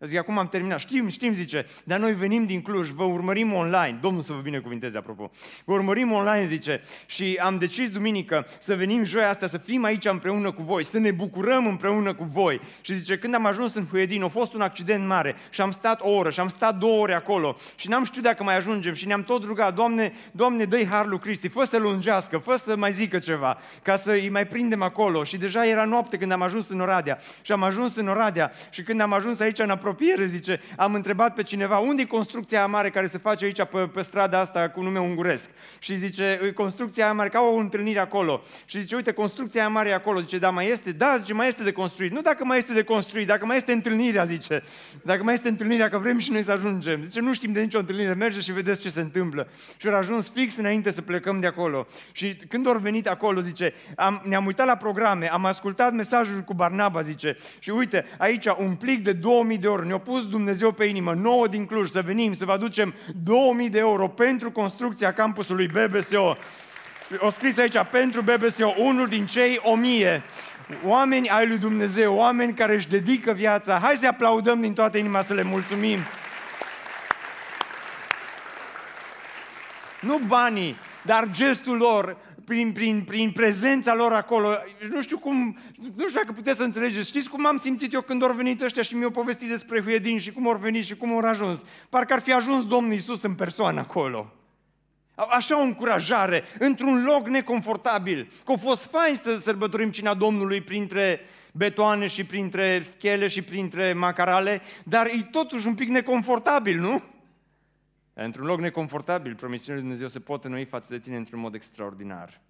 [0.00, 0.78] Zic, acum am terminat.
[0.78, 3.98] Știm, știm, zice, dar noi venim din Cluj, vă urmărim online.
[4.00, 5.30] Domnul să vă binecuvinteze, apropo.
[5.64, 10.04] Vă urmărim online, zice, și am decis duminică să venim joia asta, să fim aici
[10.04, 12.60] împreună cu voi, să ne bucurăm împreună cu voi.
[12.80, 16.00] Și zice, când am ajuns în Huedin, a fost un accident mare și am stat
[16.00, 19.06] o oră și am stat două ore acolo și n-am știut dacă mai ajungem și
[19.06, 22.92] ne-am tot rugat, Doamne, Doamne, dă-i har lui Cristi, fă să lungească, fă să mai
[22.92, 25.24] zică ceva, ca să îi mai prindem acolo.
[25.24, 27.18] Și deja era noapte când am ajuns în Oradea.
[27.42, 31.34] Și am ajuns în Oradea și când am ajuns aici în apropiere, zice, am întrebat
[31.34, 34.82] pe cineva, unde e construcția mare care se face aici pe, pe strada asta cu
[34.82, 35.44] nume unguresc?
[35.78, 38.42] Și zice, construcția mare, ca o întâlnire acolo.
[38.64, 40.20] Și zice, uite, construcția mare e acolo.
[40.20, 40.92] Zice, da, mai este?
[40.92, 42.12] Da, zice, mai este de construit.
[42.12, 44.62] Nu dacă mai este de construit, dacă mai este întâlnirea, zice.
[45.02, 47.02] Dacă mai este întâlnirea, că vrem și noi să ajungem.
[47.02, 49.48] Zice, nu știm de nicio întâlnire, merge și vedeți ce se întâmplă.
[49.76, 51.86] Și au ajuns fix înainte să plecăm de acolo.
[52.12, 56.54] Și când au venit acolo, zice, am, ne-am uitat la programe, am ascultat mesajul cu
[56.54, 60.84] Barnaba, zice, și uite, aici un plic de 2000 de ori, ne-a pus Dumnezeu pe
[60.84, 65.66] inimă, nouă din Cluj, să venim, să vă aducem 2000 de euro pentru construcția campusului
[65.66, 66.36] BBSO.
[67.18, 70.22] O scris aici, pentru BBSO, unul din cei 1000
[70.84, 73.78] oameni ai lui Dumnezeu, oameni care își dedică viața.
[73.82, 75.98] Hai să aplaudăm din toată inima să le mulțumim.
[80.00, 84.56] Nu banii, dar gestul lor, prin, prin, prin prezența lor acolo.
[84.90, 85.58] Nu știu cum,
[85.96, 87.08] nu știu dacă puteți să înțelegeți.
[87.08, 90.32] Știți cum am simțit eu când au venit ăștia și mi-au povestit despre Huedin și
[90.32, 91.62] cum au venit și cum au ajuns?
[91.90, 94.32] Parcă ar fi ajuns Domnul Isus în persoană acolo.
[95.14, 98.30] Așa o încurajare, într-un loc neconfortabil.
[98.44, 101.20] Că a fost fain să sărbătorim cina Domnului printre
[101.52, 107.02] betoane și printre schele și printre macarale, dar e totuși un pic neconfortabil, nu?
[108.18, 112.40] Într-un loc neconfortabil, promisiunile lui Dumnezeu se pot înoi față de tine într-un mod extraordinar.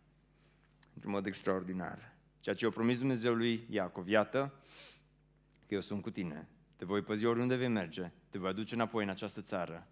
[0.95, 2.13] Într-un mod extraordinar.
[2.41, 4.53] Ceea ce o promis Dumnezeu lui Iacov, iată
[5.67, 9.05] că eu sunt cu tine, te voi păzi oriunde vei merge, te voi aduce înapoi
[9.05, 9.87] în această țară.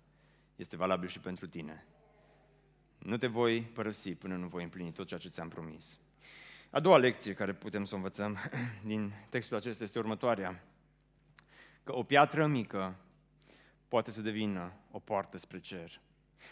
[0.56, 1.86] Este valabil și pentru tine.
[2.98, 5.98] Nu te voi părăsi până nu voi împlini tot ceea ce ți-am promis.
[6.70, 8.38] A doua lecție care putem să o învățăm
[8.92, 10.64] din textul acesta este următoarea.
[11.84, 12.96] Că o piatră mică
[13.94, 16.00] poate să devină o poartă spre cer.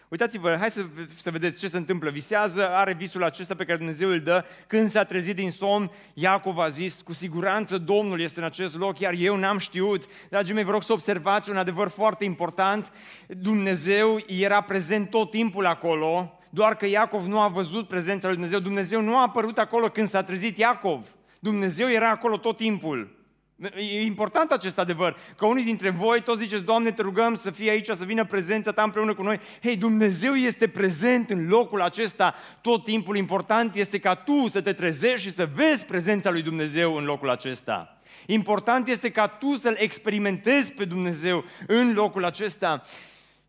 [0.09, 0.85] Uitați-vă, hai să,
[1.17, 2.11] să vedeți ce se întâmplă.
[2.11, 4.45] Visează, are visul acesta pe care Dumnezeu îl dă.
[4.67, 8.99] Când s-a trezit din somn, Iacov a zis, cu siguranță Domnul este în acest loc,
[8.99, 10.05] iar eu n-am știut.
[10.29, 12.93] Dragii mei, vă rog să observați un adevăr foarte important.
[13.29, 18.59] Dumnezeu era prezent tot timpul acolo, doar că Iacov nu a văzut prezența lui Dumnezeu.
[18.59, 21.17] Dumnezeu nu a apărut acolo când s-a trezit Iacov.
[21.39, 23.22] Dumnezeu era acolo tot timpul.
[23.77, 27.71] E important acest adevăr, că unii dintre voi toți ziceți, Doamne, te rugăm să fii
[27.71, 29.41] aici, să vină prezența Ta împreună cu noi.
[29.63, 33.17] Hei, Dumnezeu este prezent în locul acesta tot timpul.
[33.17, 37.31] Important este ca tu să te trezești și să vezi prezența lui Dumnezeu în locul
[37.31, 37.97] acesta.
[38.27, 42.83] Important este ca tu să-L experimentezi pe Dumnezeu în locul acesta.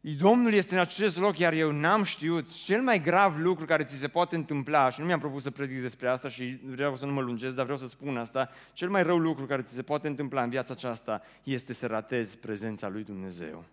[0.05, 2.53] Domnul este în acest loc, iar eu n-am știut.
[2.53, 5.81] Cel mai grav lucru care ți se poate întâmpla, și nu mi-am propus să predic
[5.81, 9.03] despre asta și vreau să nu mă lungesc, dar vreau să spun asta, cel mai
[9.03, 13.03] rău lucru care ți se poate întâmpla în viața aceasta este să ratezi prezența lui
[13.03, 13.65] Dumnezeu.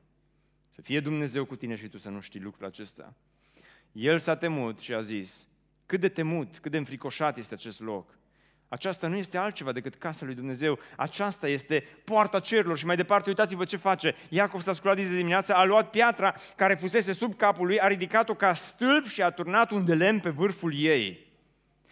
[0.68, 3.14] Să fie Dumnezeu cu tine și tu să nu știi lucrul acesta.
[3.92, 5.46] El s-a temut și a zis,
[5.86, 8.18] cât de temut, cât de înfricoșat este acest loc.
[8.72, 10.78] Aceasta nu este altceva decât casa lui Dumnezeu.
[10.96, 12.78] Aceasta este poarta cerurilor.
[12.78, 14.14] Și mai departe, uitați-vă ce face.
[14.28, 18.34] Iacov s-a sculat de dimineață, a luat piatra care fusese sub capul lui, a ridicat-o
[18.34, 21.26] ca stâlp și a turnat un de lemn pe vârful ei.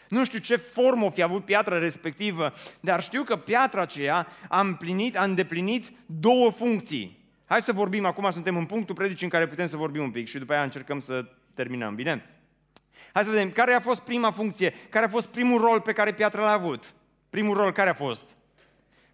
[0.09, 4.61] Nu știu ce formă o fi avut piatra respectivă, dar știu că piatra aceea a
[4.61, 7.27] împlinit, a îndeplinit două funcții.
[7.45, 10.29] Hai să vorbim, acum suntem în punctul predicii în care putem să vorbim un pic
[10.29, 12.38] și după aia încercăm să terminăm, bine?
[13.12, 14.74] Hai să vedem, care a fost prima funcție?
[14.88, 16.94] Care a fost primul rol pe care piatra l-a avut?
[17.30, 18.37] Primul rol care a fost?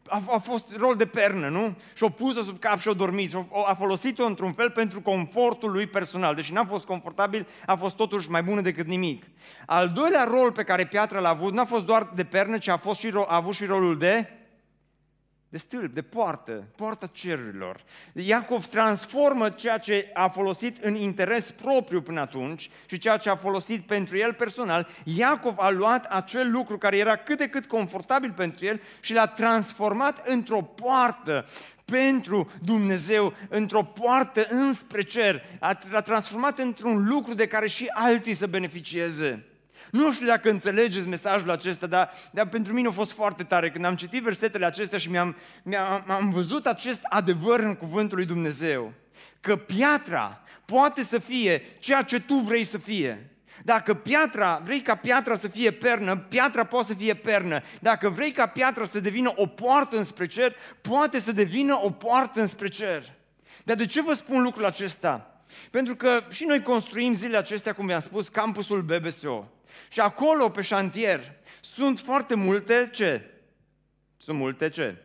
[0.09, 1.77] A, a fost rol de pernă, nu?
[1.95, 3.31] Și-o pus-o sub cap și-o dormit.
[3.31, 6.35] Și a folosit-o într-un fel pentru confortul lui personal.
[6.35, 9.25] Deși n-a fost confortabil, a fost totuși mai bună decât nimic.
[9.67, 12.77] Al doilea rol pe care piatra l-a avut n-a fost doar de pernă, ci a,
[12.77, 14.29] fost și, a avut și rolul de
[15.55, 17.85] de stâlp, de poartă, poarta cerurilor.
[18.13, 23.37] Iacov transformă ceea ce a folosit în interes propriu până atunci și ceea ce a
[23.37, 24.89] folosit pentru el personal.
[25.05, 29.27] Iacov a luat acel lucru care era cât de cât confortabil pentru el și l-a
[29.27, 31.45] transformat într-o poartă
[31.85, 35.43] pentru Dumnezeu, într-o poartă înspre cer.
[35.91, 39.54] L-a transformat într-un lucru de care și alții să beneficieze.
[39.95, 43.85] Nu știu dacă înțelegeți mesajul acesta, dar, dar pentru mine a fost foarte tare când
[43.85, 48.93] am citit versetele acestea și mi-am, mi-am am văzut acest adevăr în cuvântul lui Dumnezeu.
[49.41, 53.31] Că piatra poate să fie ceea ce tu vrei să fie.
[53.65, 57.61] Dacă piatra, vrei ca piatra să fie pernă, piatra poate să fie pernă.
[57.81, 62.41] Dacă vrei ca piatra să devină o poartă înspre cer, poate să devină o poartă
[62.41, 63.13] înspre cer.
[63.65, 65.34] Dar de ce vă spun lucrul acesta?
[65.71, 69.49] Pentru că și noi construim zilele acestea, cum vi-am spus, campusul BBSO.
[69.89, 73.31] Și acolo, pe șantier, sunt foarte multe ce?
[74.17, 74.97] Sunt multe ce?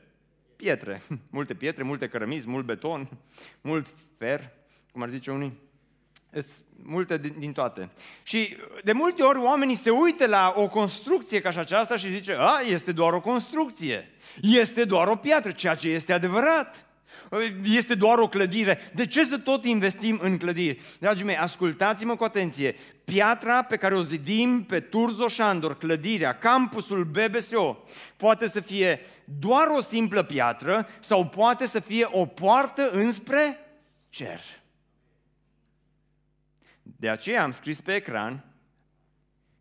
[0.55, 1.01] Pietre.
[1.31, 3.09] Multe pietre, multe cărămizi, mult beton,
[3.61, 4.51] mult fer,
[4.91, 5.57] cum ar zice unii.
[6.83, 7.89] Multe din toate.
[8.23, 12.35] Și de multe ori oamenii se uită la o construcție ca și aceasta și zice,
[12.37, 16.88] a, este doar o construcție, este doar o piatră, ceea ce este adevărat.
[17.63, 18.79] Este doar o clădire.
[18.93, 20.79] De ce să tot investim în clădiri?
[20.99, 22.75] Dragii mei, ascultați-mă cu atenție.
[23.03, 27.83] Piatra pe care o zidim pe Turzo Șandor, clădirea, campusul BBSO,
[28.17, 33.59] poate să fie doar o simplă piatră sau poate să fie o poartă înspre
[34.09, 34.39] cer.
[36.81, 38.45] De aceea am scris pe ecran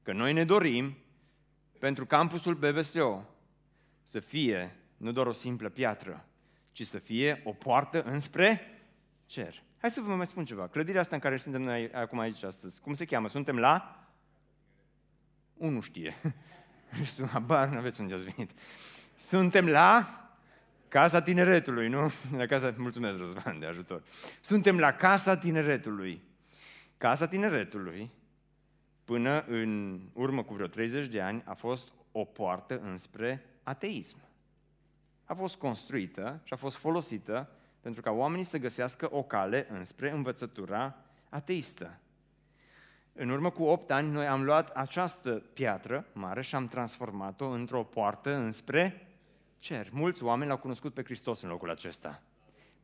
[0.02, 0.96] că noi ne dorim
[1.78, 3.24] pentru campusul BBSO
[4.04, 6.27] să fie nu doar o simplă piatră,
[6.78, 8.60] ci să fie o poartă înspre
[9.26, 9.62] cer.
[9.78, 10.68] Hai să vă mai spun ceva.
[10.68, 13.28] Clădirea asta în care suntem noi acum aici astăzi, cum se cheamă?
[13.28, 14.06] Suntem la?
[15.54, 16.14] Unul știe.
[16.98, 18.50] Nu știu, habar nu aveți unde ați venit.
[19.16, 20.06] Suntem la
[20.88, 22.10] Casa Tineretului, nu?
[22.36, 22.74] La casa...
[22.76, 24.02] Mulțumesc, Răzvan, de ajutor.
[24.40, 26.22] Suntem la Casa Tineretului.
[26.98, 28.10] Casa Tineretului,
[29.04, 34.27] până în urmă cu vreo 30 de ani, a fost o poartă înspre ateism.
[35.28, 37.48] A fost construită și a fost folosită
[37.80, 40.96] pentru ca oamenii să găsească o cale înspre învățătura
[41.28, 41.98] ateistă.
[43.12, 47.84] În urmă cu 8 ani, noi am luat această piatră mare și am transformat-o într-o
[47.84, 49.06] poartă înspre
[49.58, 49.88] cer.
[49.92, 52.22] Mulți oameni l-au cunoscut pe Hristos în locul acesta.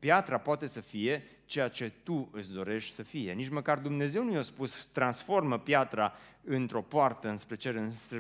[0.05, 3.33] Piatra poate să fie ceea ce tu îți dorești să fie.
[3.33, 6.13] Nici măcar Dumnezeu nu i-a spus, transformă piatra
[6.43, 7.75] într-o poartă înspre cer,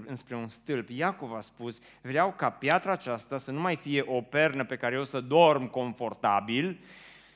[0.07, 0.89] înspre un stâlp.
[0.89, 4.95] Iacov a spus, vreau ca piatra aceasta să nu mai fie o pernă pe care
[4.95, 6.81] eu să dorm confortabil,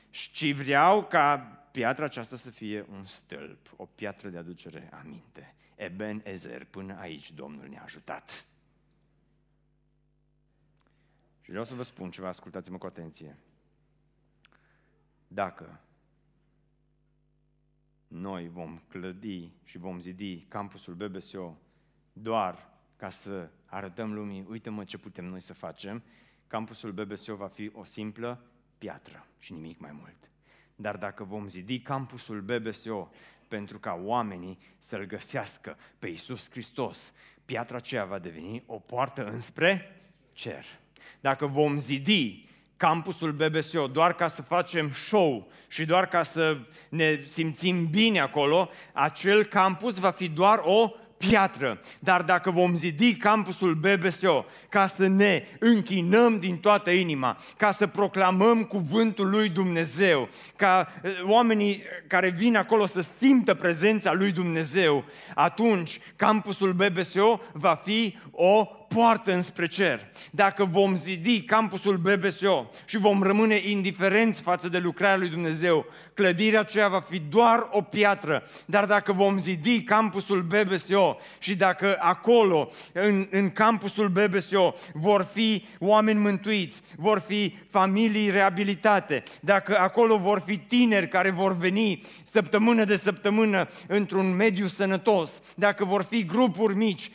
[0.09, 1.37] ci vreau ca
[1.71, 5.55] piatra aceasta să fie un stâlp, o piatră de aducere aminte.
[5.75, 8.45] Eben Ezer, până aici Domnul ne-a ajutat.
[11.41, 13.35] Și vreau să vă spun ceva, ascultați-mă cu atenție.
[15.31, 15.79] Dacă
[18.07, 21.57] noi vom clădi și vom zidi campusul BBSO
[22.13, 26.03] doar ca să arătăm lumii, uite-mă ce putem noi să facem,
[26.47, 28.43] campusul BBSO va fi o simplă
[28.77, 30.31] piatră și nimic mai mult.
[30.75, 33.11] Dar dacă vom zidi campusul BBSO
[33.47, 37.13] pentru ca oamenii să-L găsească pe Iisus Hristos,
[37.45, 40.65] piatra aceea va deveni o poartă înspre cer.
[41.19, 42.48] Dacă vom zidi
[42.79, 46.57] campusul BBSO doar ca să facem show și doar ca să
[46.89, 51.79] ne simțim bine acolo, acel campus va fi doar o piatră.
[51.99, 57.87] Dar dacă vom zidi campusul BBSO ca să ne închinăm din toată inima, ca să
[57.87, 65.03] proclamăm cuvântul lui Dumnezeu, ca eh, oamenii care vin acolo să simtă prezența lui Dumnezeu,
[65.35, 70.07] atunci campusul BBSO va fi o poartă înspre cer.
[70.31, 76.59] Dacă vom zidi campusul BBSO și vom rămâne indiferenți față de lucrarea lui Dumnezeu, clădirea
[76.59, 78.43] aceea va fi doar o piatră.
[78.65, 85.65] Dar dacă vom zidi campusul BBSO și dacă acolo, în, în campusul BBSO, vor fi
[85.79, 92.83] oameni mântuiți, vor fi familii reabilitate, dacă acolo vor fi tineri care vor veni săptămână
[92.83, 97.11] de săptămână într-un mediu sănătos, dacă vor fi grupuri mici,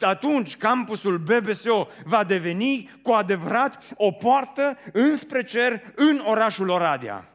[0.00, 7.28] atunci campusul BBSO va deveni cu adevărat o poartă înspre cer în orașul Oradea.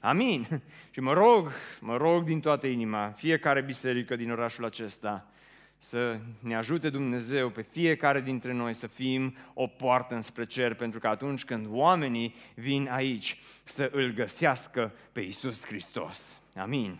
[0.00, 0.62] Amin.
[0.90, 1.50] Și mă rog,
[1.80, 5.26] mă rog din toată inima, fiecare biserică din orașul acesta,
[5.78, 10.98] să ne ajute Dumnezeu pe fiecare dintre noi să fim o poartă înspre cer, pentru
[11.00, 16.40] că atunci când oamenii vin aici să îl găsească pe Iisus Hristos.
[16.56, 16.98] Amin.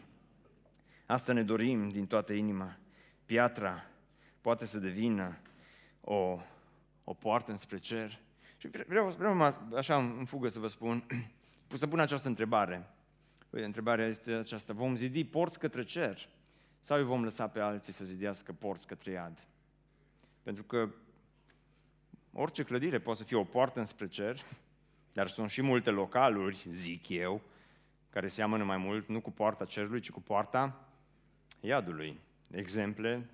[1.07, 2.77] Asta ne dorim din toată inima.
[3.27, 3.85] Piatra
[4.41, 5.37] poate să devină
[6.05, 6.39] o,
[7.05, 8.21] o poartă înspre cer.
[8.57, 11.05] Și vreau, vreau așa în fugă să vă spun,
[11.75, 12.87] să pun această întrebare.
[13.51, 14.73] Uite, întrebarea este aceasta.
[14.73, 16.29] Vom zidi porți către cer
[16.81, 19.47] sau îi vom lăsa pe alții să zidească porți către iad?
[20.43, 20.89] Pentru că
[22.33, 24.41] orice clădire poate să fie o poartă înspre cer,
[25.13, 27.41] dar sunt și multe localuri, zic eu,
[28.11, 30.89] care seamănă mai mult nu cu poarta cerului, ci cu poarta
[31.61, 32.21] iadului.
[32.51, 33.31] Exemple,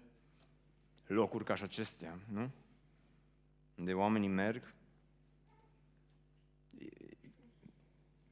[1.06, 2.50] locuri ca și acestea, nu?
[3.80, 4.72] Unde oamenii merg,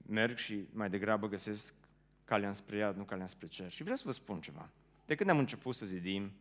[0.07, 1.74] merg și mai degrabă găsesc
[2.24, 3.70] calea înspre iad, nu calea înspre cer.
[3.70, 4.70] Și vreau să vă spun ceva.
[5.07, 6.32] De când am început să zidim,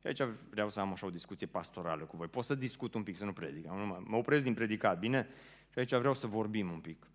[0.00, 2.26] și aici vreau să am așa o discuție pastorală cu voi.
[2.26, 3.66] Pot să discut un pic, să nu predic.
[4.04, 5.28] Mă opresc din predicat, bine?
[5.72, 7.06] Și aici vreau să vorbim un pic,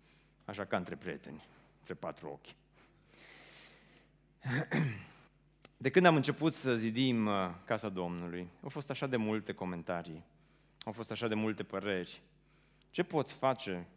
[0.44, 1.44] așa ca între prieteni,
[1.78, 2.54] între patru ochi.
[5.76, 10.24] De când am început să zidim uh, Casa Domnului, au fost așa de multe comentarii,
[10.84, 12.22] au fost așa de multe păreri.
[12.90, 13.88] Ce poți face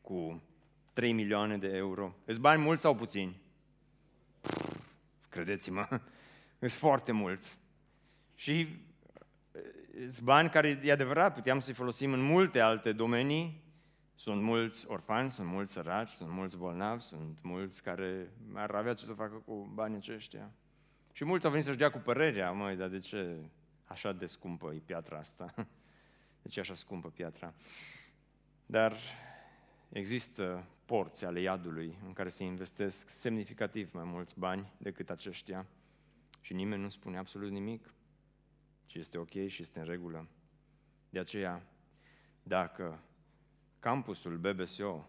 [0.00, 0.42] cu
[0.92, 2.14] 3 milioane de euro?
[2.24, 3.40] Îți bani mulți sau puțini?
[5.28, 5.86] Credeți-mă,
[6.58, 7.58] sunt foarte mulți.
[8.34, 8.68] Și
[9.52, 9.62] uh,
[10.00, 13.68] sunt bani care, e adevărat, puteam să-i folosim în multe alte domenii.
[14.14, 19.04] Sunt mulți orfani, sunt mulți săraci, sunt mulți bolnavi, sunt mulți care ar avea ce
[19.04, 20.52] să facă cu banii aceștia.
[21.12, 23.36] Și mulți au venit să-și dea cu părerea, măi, dar de ce
[23.84, 25.54] așa de scumpă e piatra asta?
[26.42, 27.54] De ce așa scumpă piatra?
[28.66, 28.96] Dar
[29.88, 35.66] există porți ale iadului în care se investesc semnificativ mai mulți bani decât aceștia
[36.40, 37.94] și nimeni nu spune absolut nimic
[38.86, 40.28] și este ok și este în regulă.
[41.10, 41.66] De aceea,
[42.42, 43.02] dacă
[43.78, 45.08] campusul BBSO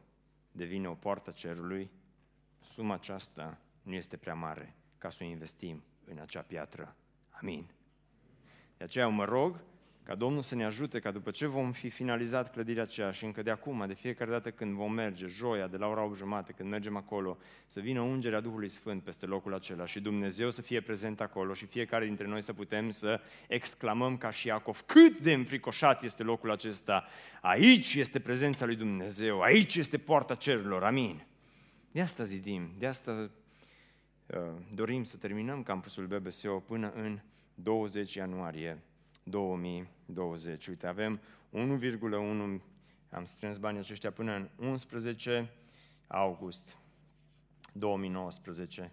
[0.51, 1.91] devine o poartă cerului,
[2.61, 6.95] suma aceasta nu este prea mare ca să o investim în acea piatră.
[7.29, 7.71] Amin.
[8.77, 9.63] De aceea mă rog
[10.03, 13.41] ca Domnul să ne ajute ca după ce vom fi finalizat clădirea aceea și încă
[13.41, 16.69] de acum, de fiecare dată când vom merge, joia, de la ora 8 jumate, când
[16.69, 17.37] mergem acolo,
[17.67, 21.65] să vină ungerea Duhului Sfânt peste locul acela și Dumnezeu să fie prezent acolo și
[21.65, 26.51] fiecare dintre noi să putem să exclamăm ca și Iacov, cât de înfricoșat este locul
[26.51, 27.05] acesta,
[27.41, 31.25] aici este prezența lui Dumnezeu, aici este poarta cerurilor, amin.
[31.91, 33.31] De asta zidim, de asta
[34.27, 34.37] uh,
[34.73, 37.19] dorim să terminăm campusul BBSO până în
[37.55, 38.81] 20 ianuarie
[39.24, 40.67] 2020.
[40.67, 41.22] Uite, avem
[41.53, 42.61] 1,1,
[43.09, 45.53] am strâns banii aceștia până în 11
[46.07, 46.78] august
[47.74, 48.91] 2019.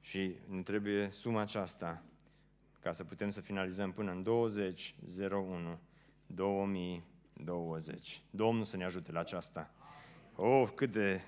[0.00, 2.02] Și ne trebuie suma aceasta
[2.80, 4.94] ca să putem să finalizăm până în 20
[5.30, 5.78] 01
[6.26, 8.22] 2020.
[8.30, 9.70] Domnul să ne ajute la aceasta.
[10.34, 11.20] Oh, cât de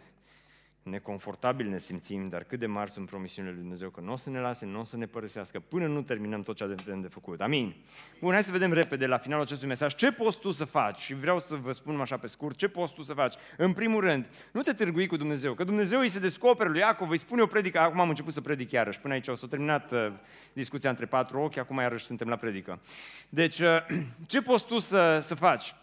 [0.91, 4.31] neconfortabil ne simțim, dar cât de mari sunt promisiunile lui Dumnezeu, că nu o să
[4.31, 7.41] ne lase, nu o să ne părăsească, până nu terminăm tot ce avem de făcut.
[7.41, 7.75] Amin.
[8.21, 10.99] Bun, hai să vedem repede la finalul acestui mesaj ce poți tu să faci.
[10.99, 13.35] Și vreau să vă spun așa pe scurt, ce poți tu să faci.
[13.57, 17.11] În primul rând, nu te târgui cu Dumnezeu, că Dumnezeu îi se descoperă lui Iacov,
[17.11, 19.93] îi spune o predică, acum am început să predic iarăși, până aici o să terminat
[19.93, 20.13] uh,
[20.53, 22.81] discuția între patru ochi, acum iarăși suntem la predică.
[23.29, 23.77] Deci, uh,
[24.27, 25.75] ce poți tu să, să faci?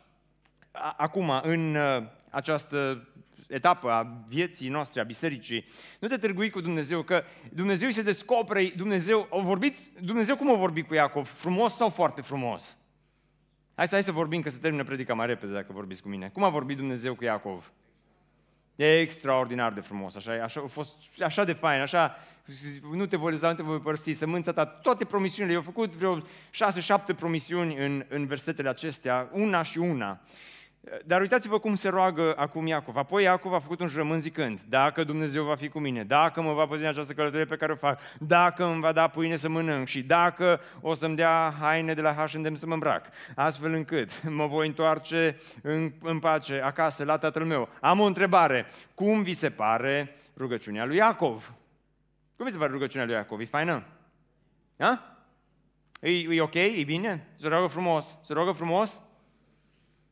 [0.98, 3.08] Acum, în uh, această
[3.48, 5.66] etapă a vieții noastre, a bisericii.
[6.00, 7.24] Nu te târgui cu Dumnezeu, că
[7.54, 11.28] Dumnezeu se descoperă, Dumnezeu, a vorbit, Dumnezeu cum a vorbit cu Iacov?
[11.28, 12.78] Frumos sau foarte frumos?
[13.76, 16.30] Hai să, hai să vorbim, că se termină predica mai repede dacă vorbiți cu mine.
[16.30, 17.72] Cum a vorbit Dumnezeu cu Iacov?
[18.76, 22.18] E extraordinar de frumos, așa, așa, a fost așa de fain, așa,
[22.92, 25.96] nu te voi lăsa, nu te voi părăsi, sămânța ta, toate promisiunile, eu au făcut
[25.96, 26.18] vreo
[26.50, 30.22] șase, șapte promisiuni în, în versetele acestea, una și una.
[31.06, 32.98] Dar uitați-vă cum se roagă acum Iacov.
[32.98, 36.54] Apoi Iacov a făcut un jurământ zicând, dacă Dumnezeu va fi cu mine, dacă mă
[36.54, 39.50] va păzi în această călătorie pe care o fac, dacă îmi va da pâine să
[39.50, 44.24] mănânc și dacă o să-mi dea haine de la H&M să mă îmbrac, astfel încât
[44.30, 47.70] mă voi întoarce în, în pace acasă la tatăl meu.
[47.82, 48.66] Am o întrebare.
[48.94, 51.54] Cum vi se pare rugăciunea lui Iacov?
[52.36, 53.40] Cum vi se pare rugăciunea lui Iacov?
[53.40, 53.84] E faină?
[54.78, 55.18] Ha?
[56.00, 56.54] E, e ok?
[56.54, 57.28] E bine?
[57.40, 58.18] Se roagă frumos?
[58.24, 59.02] Se roagă frumos?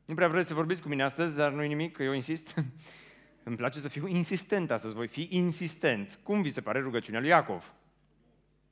[0.05, 2.53] Nu prea vreți să vorbiți cu mine astăzi, dar nu-i nimic, că eu insist.
[3.43, 6.19] Îmi place să fiu insistent astăzi, voi fi insistent.
[6.23, 7.73] Cum vi se pare rugăciunea lui Iacov?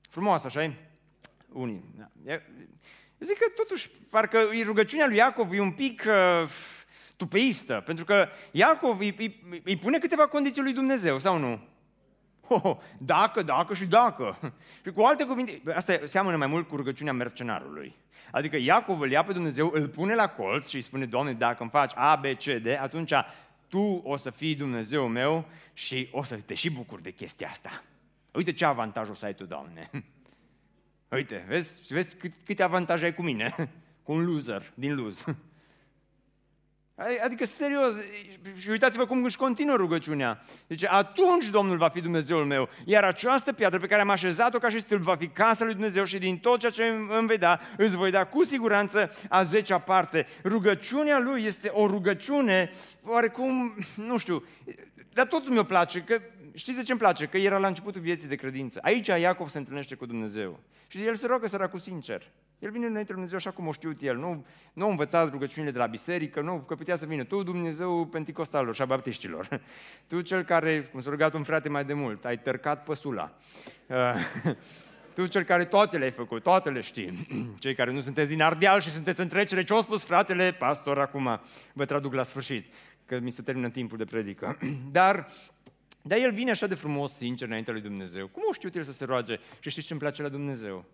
[0.09, 0.73] Frumoasă, așa e?
[1.49, 1.83] Unii.
[1.97, 2.11] Da.
[2.25, 2.39] Eu
[3.19, 6.49] zic că totuși, parcă rugăciunea lui Iacov e un pic uh,
[7.17, 11.67] tupeistă, pentru că Iacov îi, îi, îi pune câteva condiții lui Dumnezeu, sau nu?
[12.61, 14.53] Oh, dacă, dacă și dacă.
[14.83, 17.95] Și cu alte cuvinte, asta seamănă mai mult cu rugăciunea mercenarului.
[18.31, 21.61] Adică Iacov îl ia pe Dumnezeu, îl pune la colț și îi spune, Doamne, dacă
[21.61, 23.13] îmi faci A, B, C, D, atunci
[23.67, 27.83] Tu o să fii Dumnezeu meu și o să te și bucuri de chestia asta.
[28.31, 29.89] Uite ce avantaj o să ai Tu, Doamne.
[31.15, 33.53] Uite, vezi, vezi cât, câte avantaje ai cu mine,
[34.03, 35.37] cu un loser, din lose.
[37.23, 37.93] Adică, serios,
[38.57, 40.41] și uitați-vă cum își continuă rugăciunea.
[40.67, 44.69] Deci, atunci Domnul va fi Dumnezeul meu, iar această piatră pe care am așezat-o ca
[44.69, 46.83] și stil va fi casa lui Dumnezeu și din tot ceea ce
[47.17, 50.27] îmi vei da, îți voi da cu siguranță a zecea parte.
[50.43, 52.69] Rugăciunea lui este o rugăciune,
[53.03, 54.43] oarecum, nu știu,
[55.13, 56.21] dar tot mi-o place, că
[56.53, 57.25] știți de ce îmi place?
[57.25, 58.79] Că era la începutul vieții de credință.
[58.81, 60.59] Aici Iacov se întâlnește cu Dumnezeu.
[60.87, 62.31] Și el se roagă săracul sincer.
[62.63, 64.17] El vine înainte de Dumnezeu așa cum o știut el.
[64.17, 68.05] Nu, nu a învățat rugăciunile de la biserică, nu, că putea să vină tu, Dumnezeu
[68.05, 69.47] penticostalilor și a baptiștilor.
[70.07, 73.35] Tu cel care, cum s-a rugat un frate mai de mult, ai tărcat păsula.
[73.87, 74.55] Uh,
[75.15, 77.27] tu cel care toate le-ai făcut, toate le știi.
[77.59, 81.39] Cei care nu sunteți din Ardeal și sunteți în trecere, ce-a spus fratele pastor acum?
[81.73, 82.73] Vă traduc la sfârșit,
[83.05, 84.57] că mi se termină timpul de predică.
[84.91, 85.27] Dar
[86.05, 88.27] dar el vine așa de frumos, sincer, înaintea lui Dumnezeu.
[88.27, 89.39] Cum o știut el să se roage?
[89.59, 90.85] Și știți ce îmi place la Dumnezeu?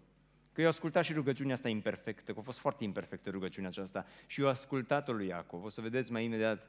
[0.59, 4.05] Că eu ascultat și rugăciunea asta imperfectă, că a fost foarte imperfectă rugăciunea aceasta.
[4.27, 5.63] Și eu ascultat-o lui Iacov.
[5.63, 6.67] O să vedeți mai imediat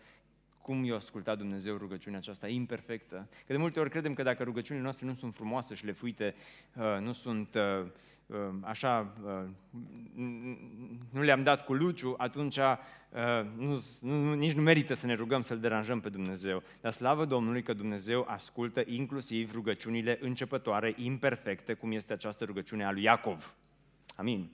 [0.62, 3.28] cum i-a ascultat Dumnezeu rugăciunea aceasta imperfectă.
[3.47, 6.34] Că de multe ori credem că dacă rugăciunile noastre nu sunt frumoase și le fuite,
[6.74, 7.86] uh, nu sunt uh,
[8.26, 9.14] uh, așa,
[11.11, 12.59] nu le-am dat cu luciu, atunci
[13.57, 16.62] nu, nu, nici nu merită să ne rugăm să-L deranjăm pe Dumnezeu.
[16.80, 22.93] Dar slavă Domnului că Dumnezeu ascultă inclusiv rugăciunile începătoare, imperfecte, cum este această rugăciune a
[22.93, 23.57] lui Iacov.
[24.21, 24.51] Amin.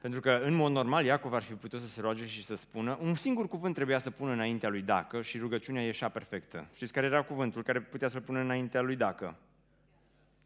[0.00, 2.98] Pentru că, în mod normal, Iacov ar fi putut să se roage și să spună,
[3.00, 6.66] un singur cuvânt trebuia să pună înaintea lui dacă și rugăciunea ieșea perfectă.
[6.74, 9.36] Știți care era cuvântul care putea să-l pună înaintea lui dacă?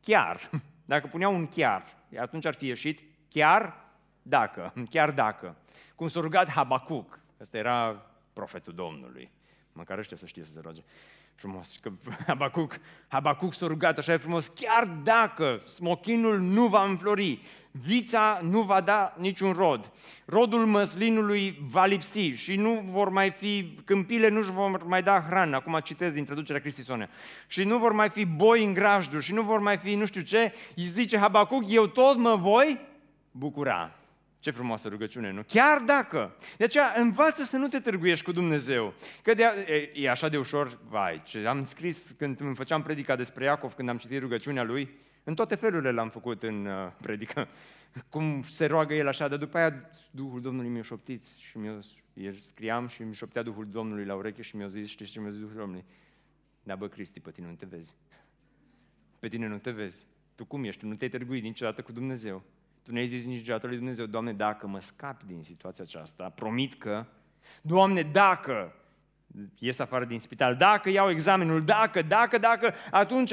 [0.01, 0.51] Chiar.
[0.93, 3.85] Dacă punea un chiar, atunci ar fi ieșit chiar
[4.23, 5.57] dacă, chiar dacă.
[5.95, 9.31] Cum s-a rugat Habacuc, ăsta era profetul Domnului.
[9.73, 10.83] Măcar ăștia să știe să se roage
[11.35, 11.91] frumos, că
[12.27, 12.79] Habacuc,
[13.09, 18.81] Habacuc s-a rugat așa de frumos, chiar dacă smochinul nu va înflori, vița nu va
[18.81, 19.91] da niciun rod,
[20.25, 25.57] rodul măslinului va lipsi și nu vor mai fi, câmpile nu vor mai da hrană,
[25.57, 27.09] acum citesc din traducerea Cristisone,
[27.47, 30.21] și nu vor mai fi boi în grajduri și nu vor mai fi nu știu
[30.21, 32.81] ce, îi zice Habacuc, eu tot mă voi
[33.31, 34.04] bucura.
[34.45, 35.43] Ce frumoasă rugăciune, nu?
[35.47, 36.37] Chiar dacă.
[36.57, 38.95] De aceea învață să nu te târguiești cu Dumnezeu.
[39.23, 43.17] Că de e, e așa de ușor, vai, ce am scris când îmi făceam predica
[43.17, 44.91] despre Iacov, când am citit rugăciunea lui,
[45.25, 47.49] în toate felurile l-am făcut în uh, predică.
[48.11, 51.79] Cum se roagă el așa, dar după aia Duhul Domnului mi-a șoptit și mi-a,
[52.41, 55.41] scriam și mi șoptea Duhul Domnului la ureche și mi-a zis, știi ce mi-a zis
[55.41, 55.85] Duhul Domnului?
[56.63, 57.95] Da, bă, Cristi, pe tine nu te vezi.
[59.19, 60.07] Pe tine nu te vezi.
[60.35, 60.81] Tu cum ești?
[60.81, 62.43] Tu nu te-ai târguit niciodată cu Dumnezeu.
[62.85, 67.07] Tu ne-ai zis niciodată lui Dumnezeu, Doamne, dacă mă scap din situația aceasta, promit că,
[67.63, 68.75] Doamne, dacă
[69.59, 73.33] ies afară din spital, dacă iau examenul, dacă, dacă, dacă, atunci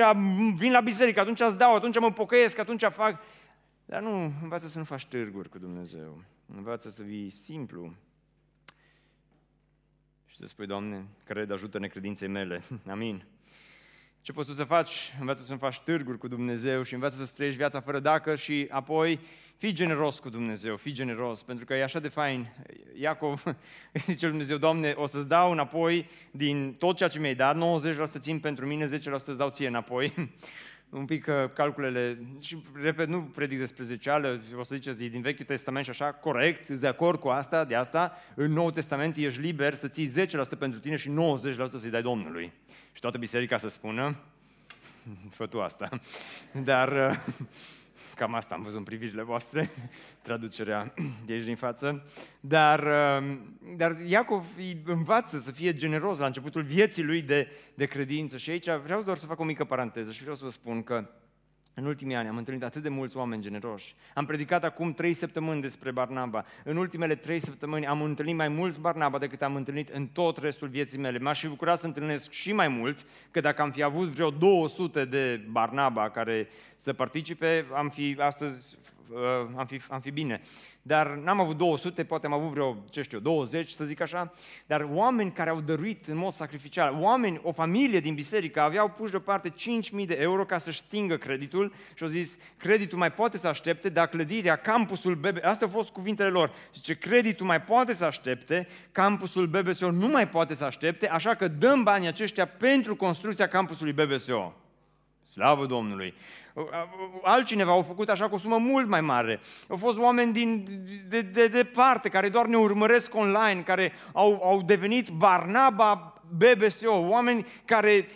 [0.55, 3.21] vin la biserică, atunci îți dau, atunci mă pocăiesc, atunci fac...
[3.85, 6.23] Dar nu, învață să nu faci târguri cu Dumnezeu.
[6.55, 7.93] Învață să vii simplu.
[10.25, 12.61] Și să spui, Doamne, cred, ajută-ne credinței mele.
[12.87, 13.25] Amin.
[14.23, 15.13] Ce poți tu să faci?
[15.19, 18.67] Învață să nu faci târguri cu Dumnezeu și învață să trăiești viața fără dacă și
[18.69, 19.19] apoi
[19.57, 22.47] fii generos cu Dumnezeu, fii generos, pentru că e așa de fain.
[22.99, 23.43] Iacov
[24.05, 27.57] zice Dumnezeu, Doamne, o să-ți dau înapoi din tot ceea ce mi-ai dat,
[28.17, 28.89] 90% țin pentru mine, 10%
[29.25, 30.13] îți dau ție înapoi.
[30.91, 35.45] Un pic uh, calculele, și repet, nu predic despre zeceală, o să ziceți din Vechiul
[35.45, 39.41] Testament și așa, corect, îți de acord cu asta, de asta, în Noul Testament ești
[39.41, 40.11] liber să ții
[40.55, 41.11] 10% pentru tine și 90%
[41.75, 42.51] să-i dai Domnului.
[42.93, 44.15] Și toată biserica să spună,
[45.37, 45.89] fă tu asta.
[46.63, 47.17] Dar uh,
[48.21, 49.69] cam asta am văzut în privirile voastre,
[50.23, 50.93] traducerea
[51.25, 52.03] de aici din față.
[52.39, 53.37] Dar, uh,
[53.77, 58.37] dar Iacov îi învață să fie generos la începutul vieții lui de, de credință.
[58.37, 61.09] Și aici vreau doar să fac o mică paranteză și vreau să vă spun că
[61.73, 63.95] în ultimii ani am întâlnit atât de mulți oameni generoși.
[64.13, 66.45] Am predicat acum trei săptămâni despre Barnaba.
[66.63, 70.67] În ultimele trei săptămâni am întâlnit mai mulți Barnaba decât am întâlnit în tot restul
[70.67, 71.19] vieții mele.
[71.19, 75.05] M-aș fi bucurat să întâlnesc și mai mulți, că dacă am fi avut vreo 200
[75.05, 78.77] de Barnaba care să participe, am fi astăzi
[79.09, 79.19] uh,
[79.55, 80.41] am fi, am fi bine
[80.81, 84.31] dar n-am avut 200, poate am avut vreo, ce știu, 20, să zic așa,
[84.65, 89.09] dar oameni care au dăruit în mod sacrificial, oameni, o familie din biserică aveau pus
[89.09, 93.47] deoparte 5.000 de euro ca să-și stingă creditul și au zis, creditul mai poate să
[93.47, 98.05] aștepte, dar clădirea, campusul BB, astea au fost cuvintele lor, zice, creditul mai poate să
[98.05, 103.47] aștepte, campusul BBSO nu mai poate să aștepte, așa că dăm banii aceștia pentru construcția
[103.47, 104.60] campusului BBSO.
[105.31, 106.13] Slavă Domnului!
[107.23, 109.39] Altcineva au făcut așa cu o sumă mult mai mare.
[109.67, 110.67] Au fost oameni din,
[111.07, 117.45] de, de departe care doar ne urmăresc online, care au, au devenit Barnaba BBSO, oameni
[117.65, 118.07] care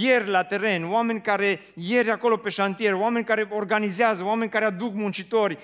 [0.00, 4.94] ieri la teren, oameni care ieri acolo pe șantier, oameni care organizează, oameni care aduc
[4.94, 5.58] muncitori,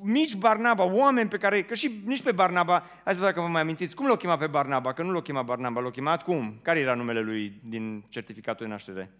[0.00, 3.46] mici Barnaba, oameni pe care, că și nici pe Barnaba, hai să văd dacă vă
[3.46, 4.92] mai amintiți, cum l-o chema pe Barnaba?
[4.92, 6.58] Că nu l-o chema Barnaba, l-o chemat cum?
[6.62, 9.10] Care era numele lui din certificatul de naștere?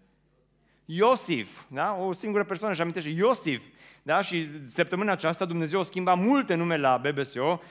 [0.85, 1.97] Iosif, da?
[1.99, 3.63] o singură persoană își amintește, Iosif.
[4.03, 4.21] Da?
[4.21, 7.61] Și săptămâna aceasta Dumnezeu a schimbat multe nume la BBSO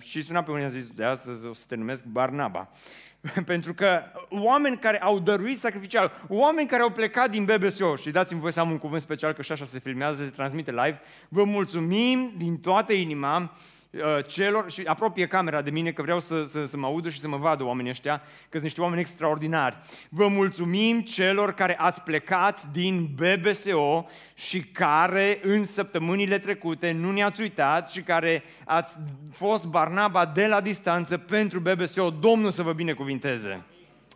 [0.00, 2.68] și suna pe unii a zis, de astăzi o să te numesc Barnaba.
[3.44, 8.40] Pentru că oameni care au dăruit sacrificial, oameni care au plecat din BBSO, și dați-mi
[8.40, 11.44] voi să am un cuvânt special, că și așa se filmează, se transmite live, vă
[11.44, 13.81] mulțumim din toată inima Uh,
[14.26, 17.28] celor, și apropie camera de mine că vreau să, să, să mă audă și să
[17.28, 19.78] mă vadă oamenii ăștia, că sunt niște oameni extraordinari.
[20.08, 27.40] Vă mulțumim celor care ați plecat din BBSO și care în săptămânile trecute nu ne-ați
[27.40, 28.96] uitat și care ați
[29.32, 32.10] fost Barnaba de la distanță pentru BBSO.
[32.10, 33.64] Domnul să vă binecuvinteze.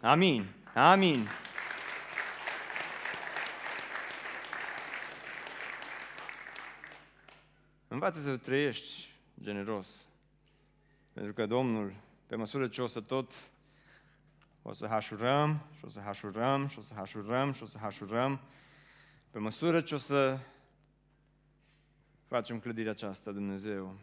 [0.00, 0.44] Amin.
[0.74, 1.28] Amin.
[7.88, 10.06] Învață să trăiești generos.
[11.12, 11.94] Pentru că Domnul,
[12.26, 13.32] pe măsură ce o să tot
[14.62, 18.40] o să hașurăm și o să hașurăm și o să hașurăm și o să hașurăm,
[19.30, 20.38] pe măsură ce o să
[22.26, 23.96] facem clădirea aceasta, Dumnezeu,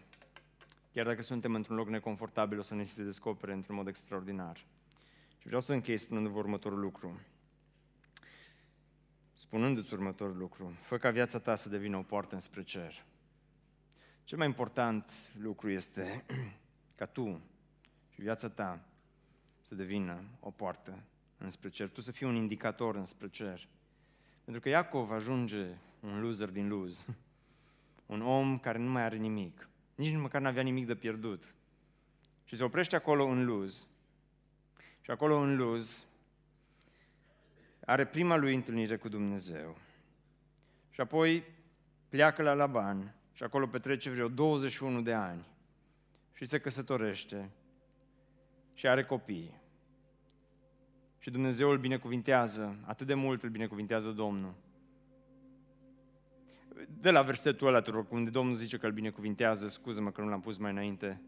[0.94, 4.58] chiar dacă suntem într-un loc neconfortabil, o să ne se descopere într-un mod extraordinar.
[5.38, 7.20] Și vreau să închei spunându-vă următorul lucru.
[9.34, 13.06] Spunându-ți următorul lucru, fă ca viața ta să devină o poartă înspre cer.
[14.24, 16.26] Cel mai important lucru este
[16.96, 17.42] ca tu
[18.10, 18.86] și viața ta
[19.62, 21.04] să devină o poartă
[21.38, 23.68] înspre cer, tu să fii un indicator înspre cer.
[24.44, 25.66] Pentru că Iacov ajunge
[26.00, 27.06] un loser din luz,
[28.06, 31.56] un om care nu mai are nimic, nici măcar nu avea nimic de pierdut.
[32.44, 33.88] Și se oprește acolo în luz.
[35.02, 36.06] Și acolo în luz
[37.86, 39.78] are prima lui întâlnire cu Dumnezeu.
[40.90, 41.44] Și apoi
[42.10, 45.46] pleacă la Laban și acolo petrece vreo 21 de ani
[46.34, 47.50] și se căsătorește
[48.74, 49.62] și are copii.
[51.20, 54.54] Și Dumnezeu îl binecuvintează, atât de mult îl binecuvintează Domnul.
[56.88, 60.58] De la versetul ăla, unde Domnul zice că îl binecuvintează, scuză-mă că nu l-am pus
[60.58, 61.22] mai înainte,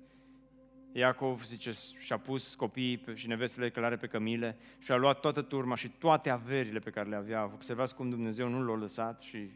[0.91, 5.75] Iacov zice, și-a pus copiii și nevestele călare pe cămile și a luat toată turma
[5.75, 7.43] și toate averile pe care le avea.
[7.43, 9.49] Observați cum Dumnezeu nu l-a lăsat și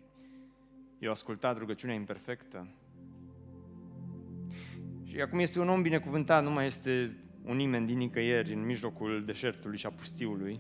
[0.99, 2.67] eu ascultat rugăciunea imperfectă.
[5.03, 9.23] Și acum este un om binecuvântat, nu mai este un nimeni din nicăieri în mijlocul
[9.25, 10.59] deșertului și a pustiului,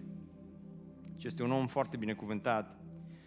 [1.17, 2.77] ci este un om foarte binecuvântat.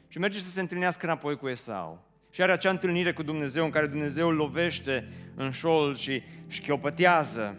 [0.09, 2.11] Și merge să se întâlnească înapoi cu Esau.
[2.31, 7.59] Și are acea întâlnire cu Dumnezeu în care Dumnezeu îl lovește în șol și șchiopătează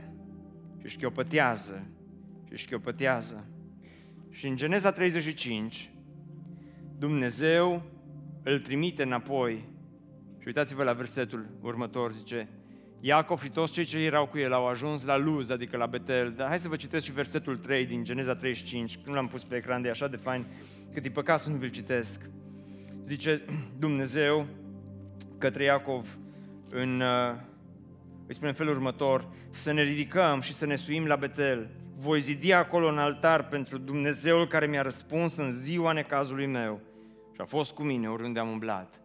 [0.82, 1.88] și șchiopătează
[2.50, 3.48] și șchiopătează.
[4.30, 5.92] Și în Geneza 35,
[6.98, 7.93] Dumnezeu
[8.44, 9.70] îl trimite înapoi.
[10.40, 12.50] Și uitați-vă la versetul următor, zice,
[13.00, 16.34] Iacov și toți cei ce erau cu el au ajuns la Luz, adică la Betel.
[16.36, 19.56] Dar hai să vă citesc și versetul 3 din Geneza 35, nu l-am pus pe
[19.56, 20.46] ecran, de așa de fain,
[20.94, 22.22] cât e păcat să nu vi-l citesc.
[23.04, 23.42] Zice
[23.80, 24.46] Dumnezeu
[25.38, 26.18] către Iacov
[26.70, 27.36] în, uh,
[28.28, 31.70] îi spune în felul următor, să ne ridicăm și să ne suim la Betel.
[32.00, 36.82] Voi zidi acolo un altar pentru Dumnezeul care mi-a răspuns în ziua necazului meu
[37.34, 39.02] și a fost cu mine oriunde am umblat.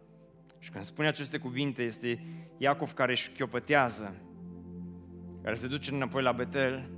[0.59, 2.25] Și când spune aceste cuvinte, este
[2.57, 4.15] Iacov care își chiopătează,
[5.41, 6.91] care se duce înapoi la Betel,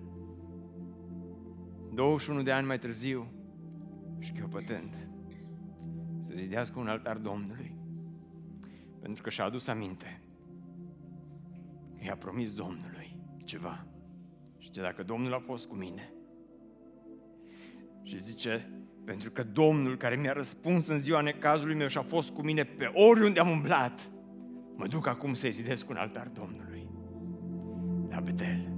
[1.93, 3.31] 21 de ani mai târziu,
[4.19, 5.09] și chiopătând,
[6.19, 7.75] să zidească un altar Domnului,
[9.01, 10.21] pentru că și-a adus aminte
[12.05, 13.85] i-a promis Domnului ceva.
[14.57, 16.13] Și ce dacă Domnul a fost cu mine,
[18.03, 18.71] și zice,
[19.05, 22.63] pentru că Domnul care mi-a răspuns în ziua necazului meu și a fost cu mine
[22.63, 24.09] pe oriunde am umblat,
[24.75, 26.89] mă duc acum să-i zidesc un altar Domnului.
[28.09, 28.73] La Betel,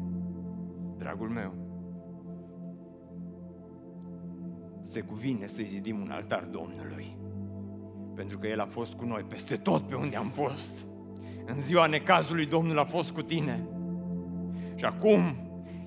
[0.97, 1.53] dragul meu,
[4.81, 7.17] se cuvine să-i zidim un altar Domnului.
[8.15, 10.85] Pentru că El a fost cu noi peste tot pe unde am fost.
[11.45, 13.67] În ziua necazului Domnul a fost cu tine.
[14.75, 15.35] Și acum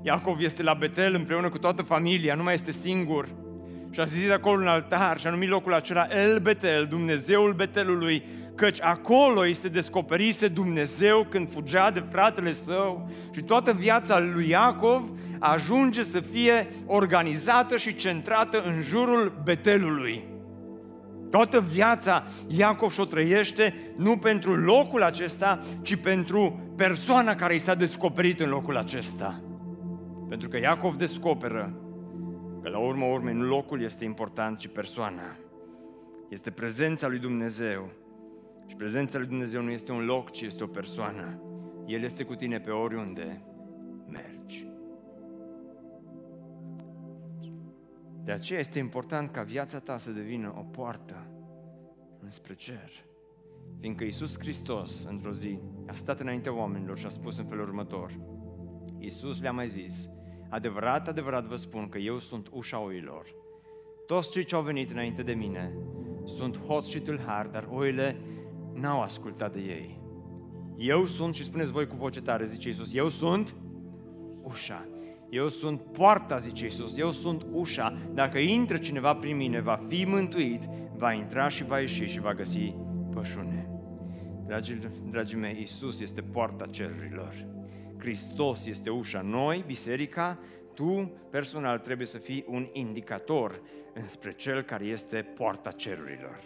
[0.03, 3.45] Iacov este la Betel împreună cu toată familia, nu mai este singur
[3.91, 8.23] și a zis acolo un altar și a numit locul acela El Betel, Dumnezeul Betelului,
[8.55, 15.11] căci acolo este descoperise Dumnezeu când fugea de fratele său și toată viața lui Iacov
[15.39, 20.25] ajunge să fie organizată și centrată în jurul Betelului.
[21.31, 27.75] Toată viața Iacov și-o trăiește nu pentru locul acesta, ci pentru persoana care i s-a
[27.75, 29.41] descoperit în locul acesta.
[30.29, 31.86] Pentru că Iacov descoperă
[32.67, 35.37] Că la urmă urmei nu locul este important, ci persoana.
[36.29, 37.91] Este prezența lui Dumnezeu.
[38.67, 41.41] Și prezența lui Dumnezeu nu este un loc, ci este o persoană.
[41.87, 43.43] El este cu tine pe oriunde
[44.09, 44.69] mergi.
[48.25, 51.27] De aceea este important ca viața ta să devină o poartă
[52.23, 52.91] înspre cer.
[53.81, 58.19] Fiindcă Iisus Hristos, într-o zi, a stat înaintea oamenilor și a spus în felul următor.
[58.99, 60.09] Iisus le-a mai zis,
[60.49, 63.27] adevărat, adevărat vă spun că eu sunt ușa oilor.
[64.07, 65.73] Toți cei ce au venit înainte de mine
[66.25, 68.17] sunt hoți și tâlhari, dar oile
[68.73, 70.01] n-au ascultat de ei.
[70.77, 73.55] Eu sunt, și spuneți voi cu voce tare, zice Iisus, eu sunt
[74.43, 74.89] ușa.
[75.31, 77.99] Eu sunt poarta, zice Iisus, eu sunt ușa.
[78.15, 80.63] Dacă intră cineva prin mine, va fi mântuit,
[80.97, 82.75] va intra și va ieși și va găsi
[83.15, 83.71] pășune.
[84.47, 87.47] Dragii, dragii mei, Iisus este poarta cerurilor.
[87.99, 89.21] Hristos este ușa.
[89.21, 90.39] Noi, biserica,
[90.75, 93.61] tu personal trebuie să fii un indicator
[93.95, 96.41] înspre Cel care este poarta cerurilor.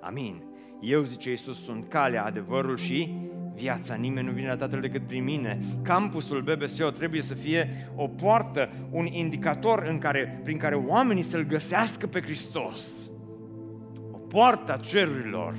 [0.00, 0.42] Amin.
[0.80, 3.14] Eu, zice Iisus, sunt calea, adevărul și
[3.54, 3.94] viața.
[3.94, 5.58] Nimeni nu vine la Tatăl decât prin mine.
[5.82, 11.42] Campusul BBSO trebuie să fie o poartă, un indicator în care, prin care oamenii să-L
[11.42, 12.88] găsească pe Hristos.
[14.12, 15.54] O poartă a cerurilor.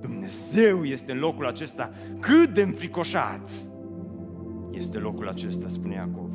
[0.00, 3.50] Dumnezeu este în locul acesta cât de înfricoșat
[4.72, 6.30] este locul acesta, spune Iacov.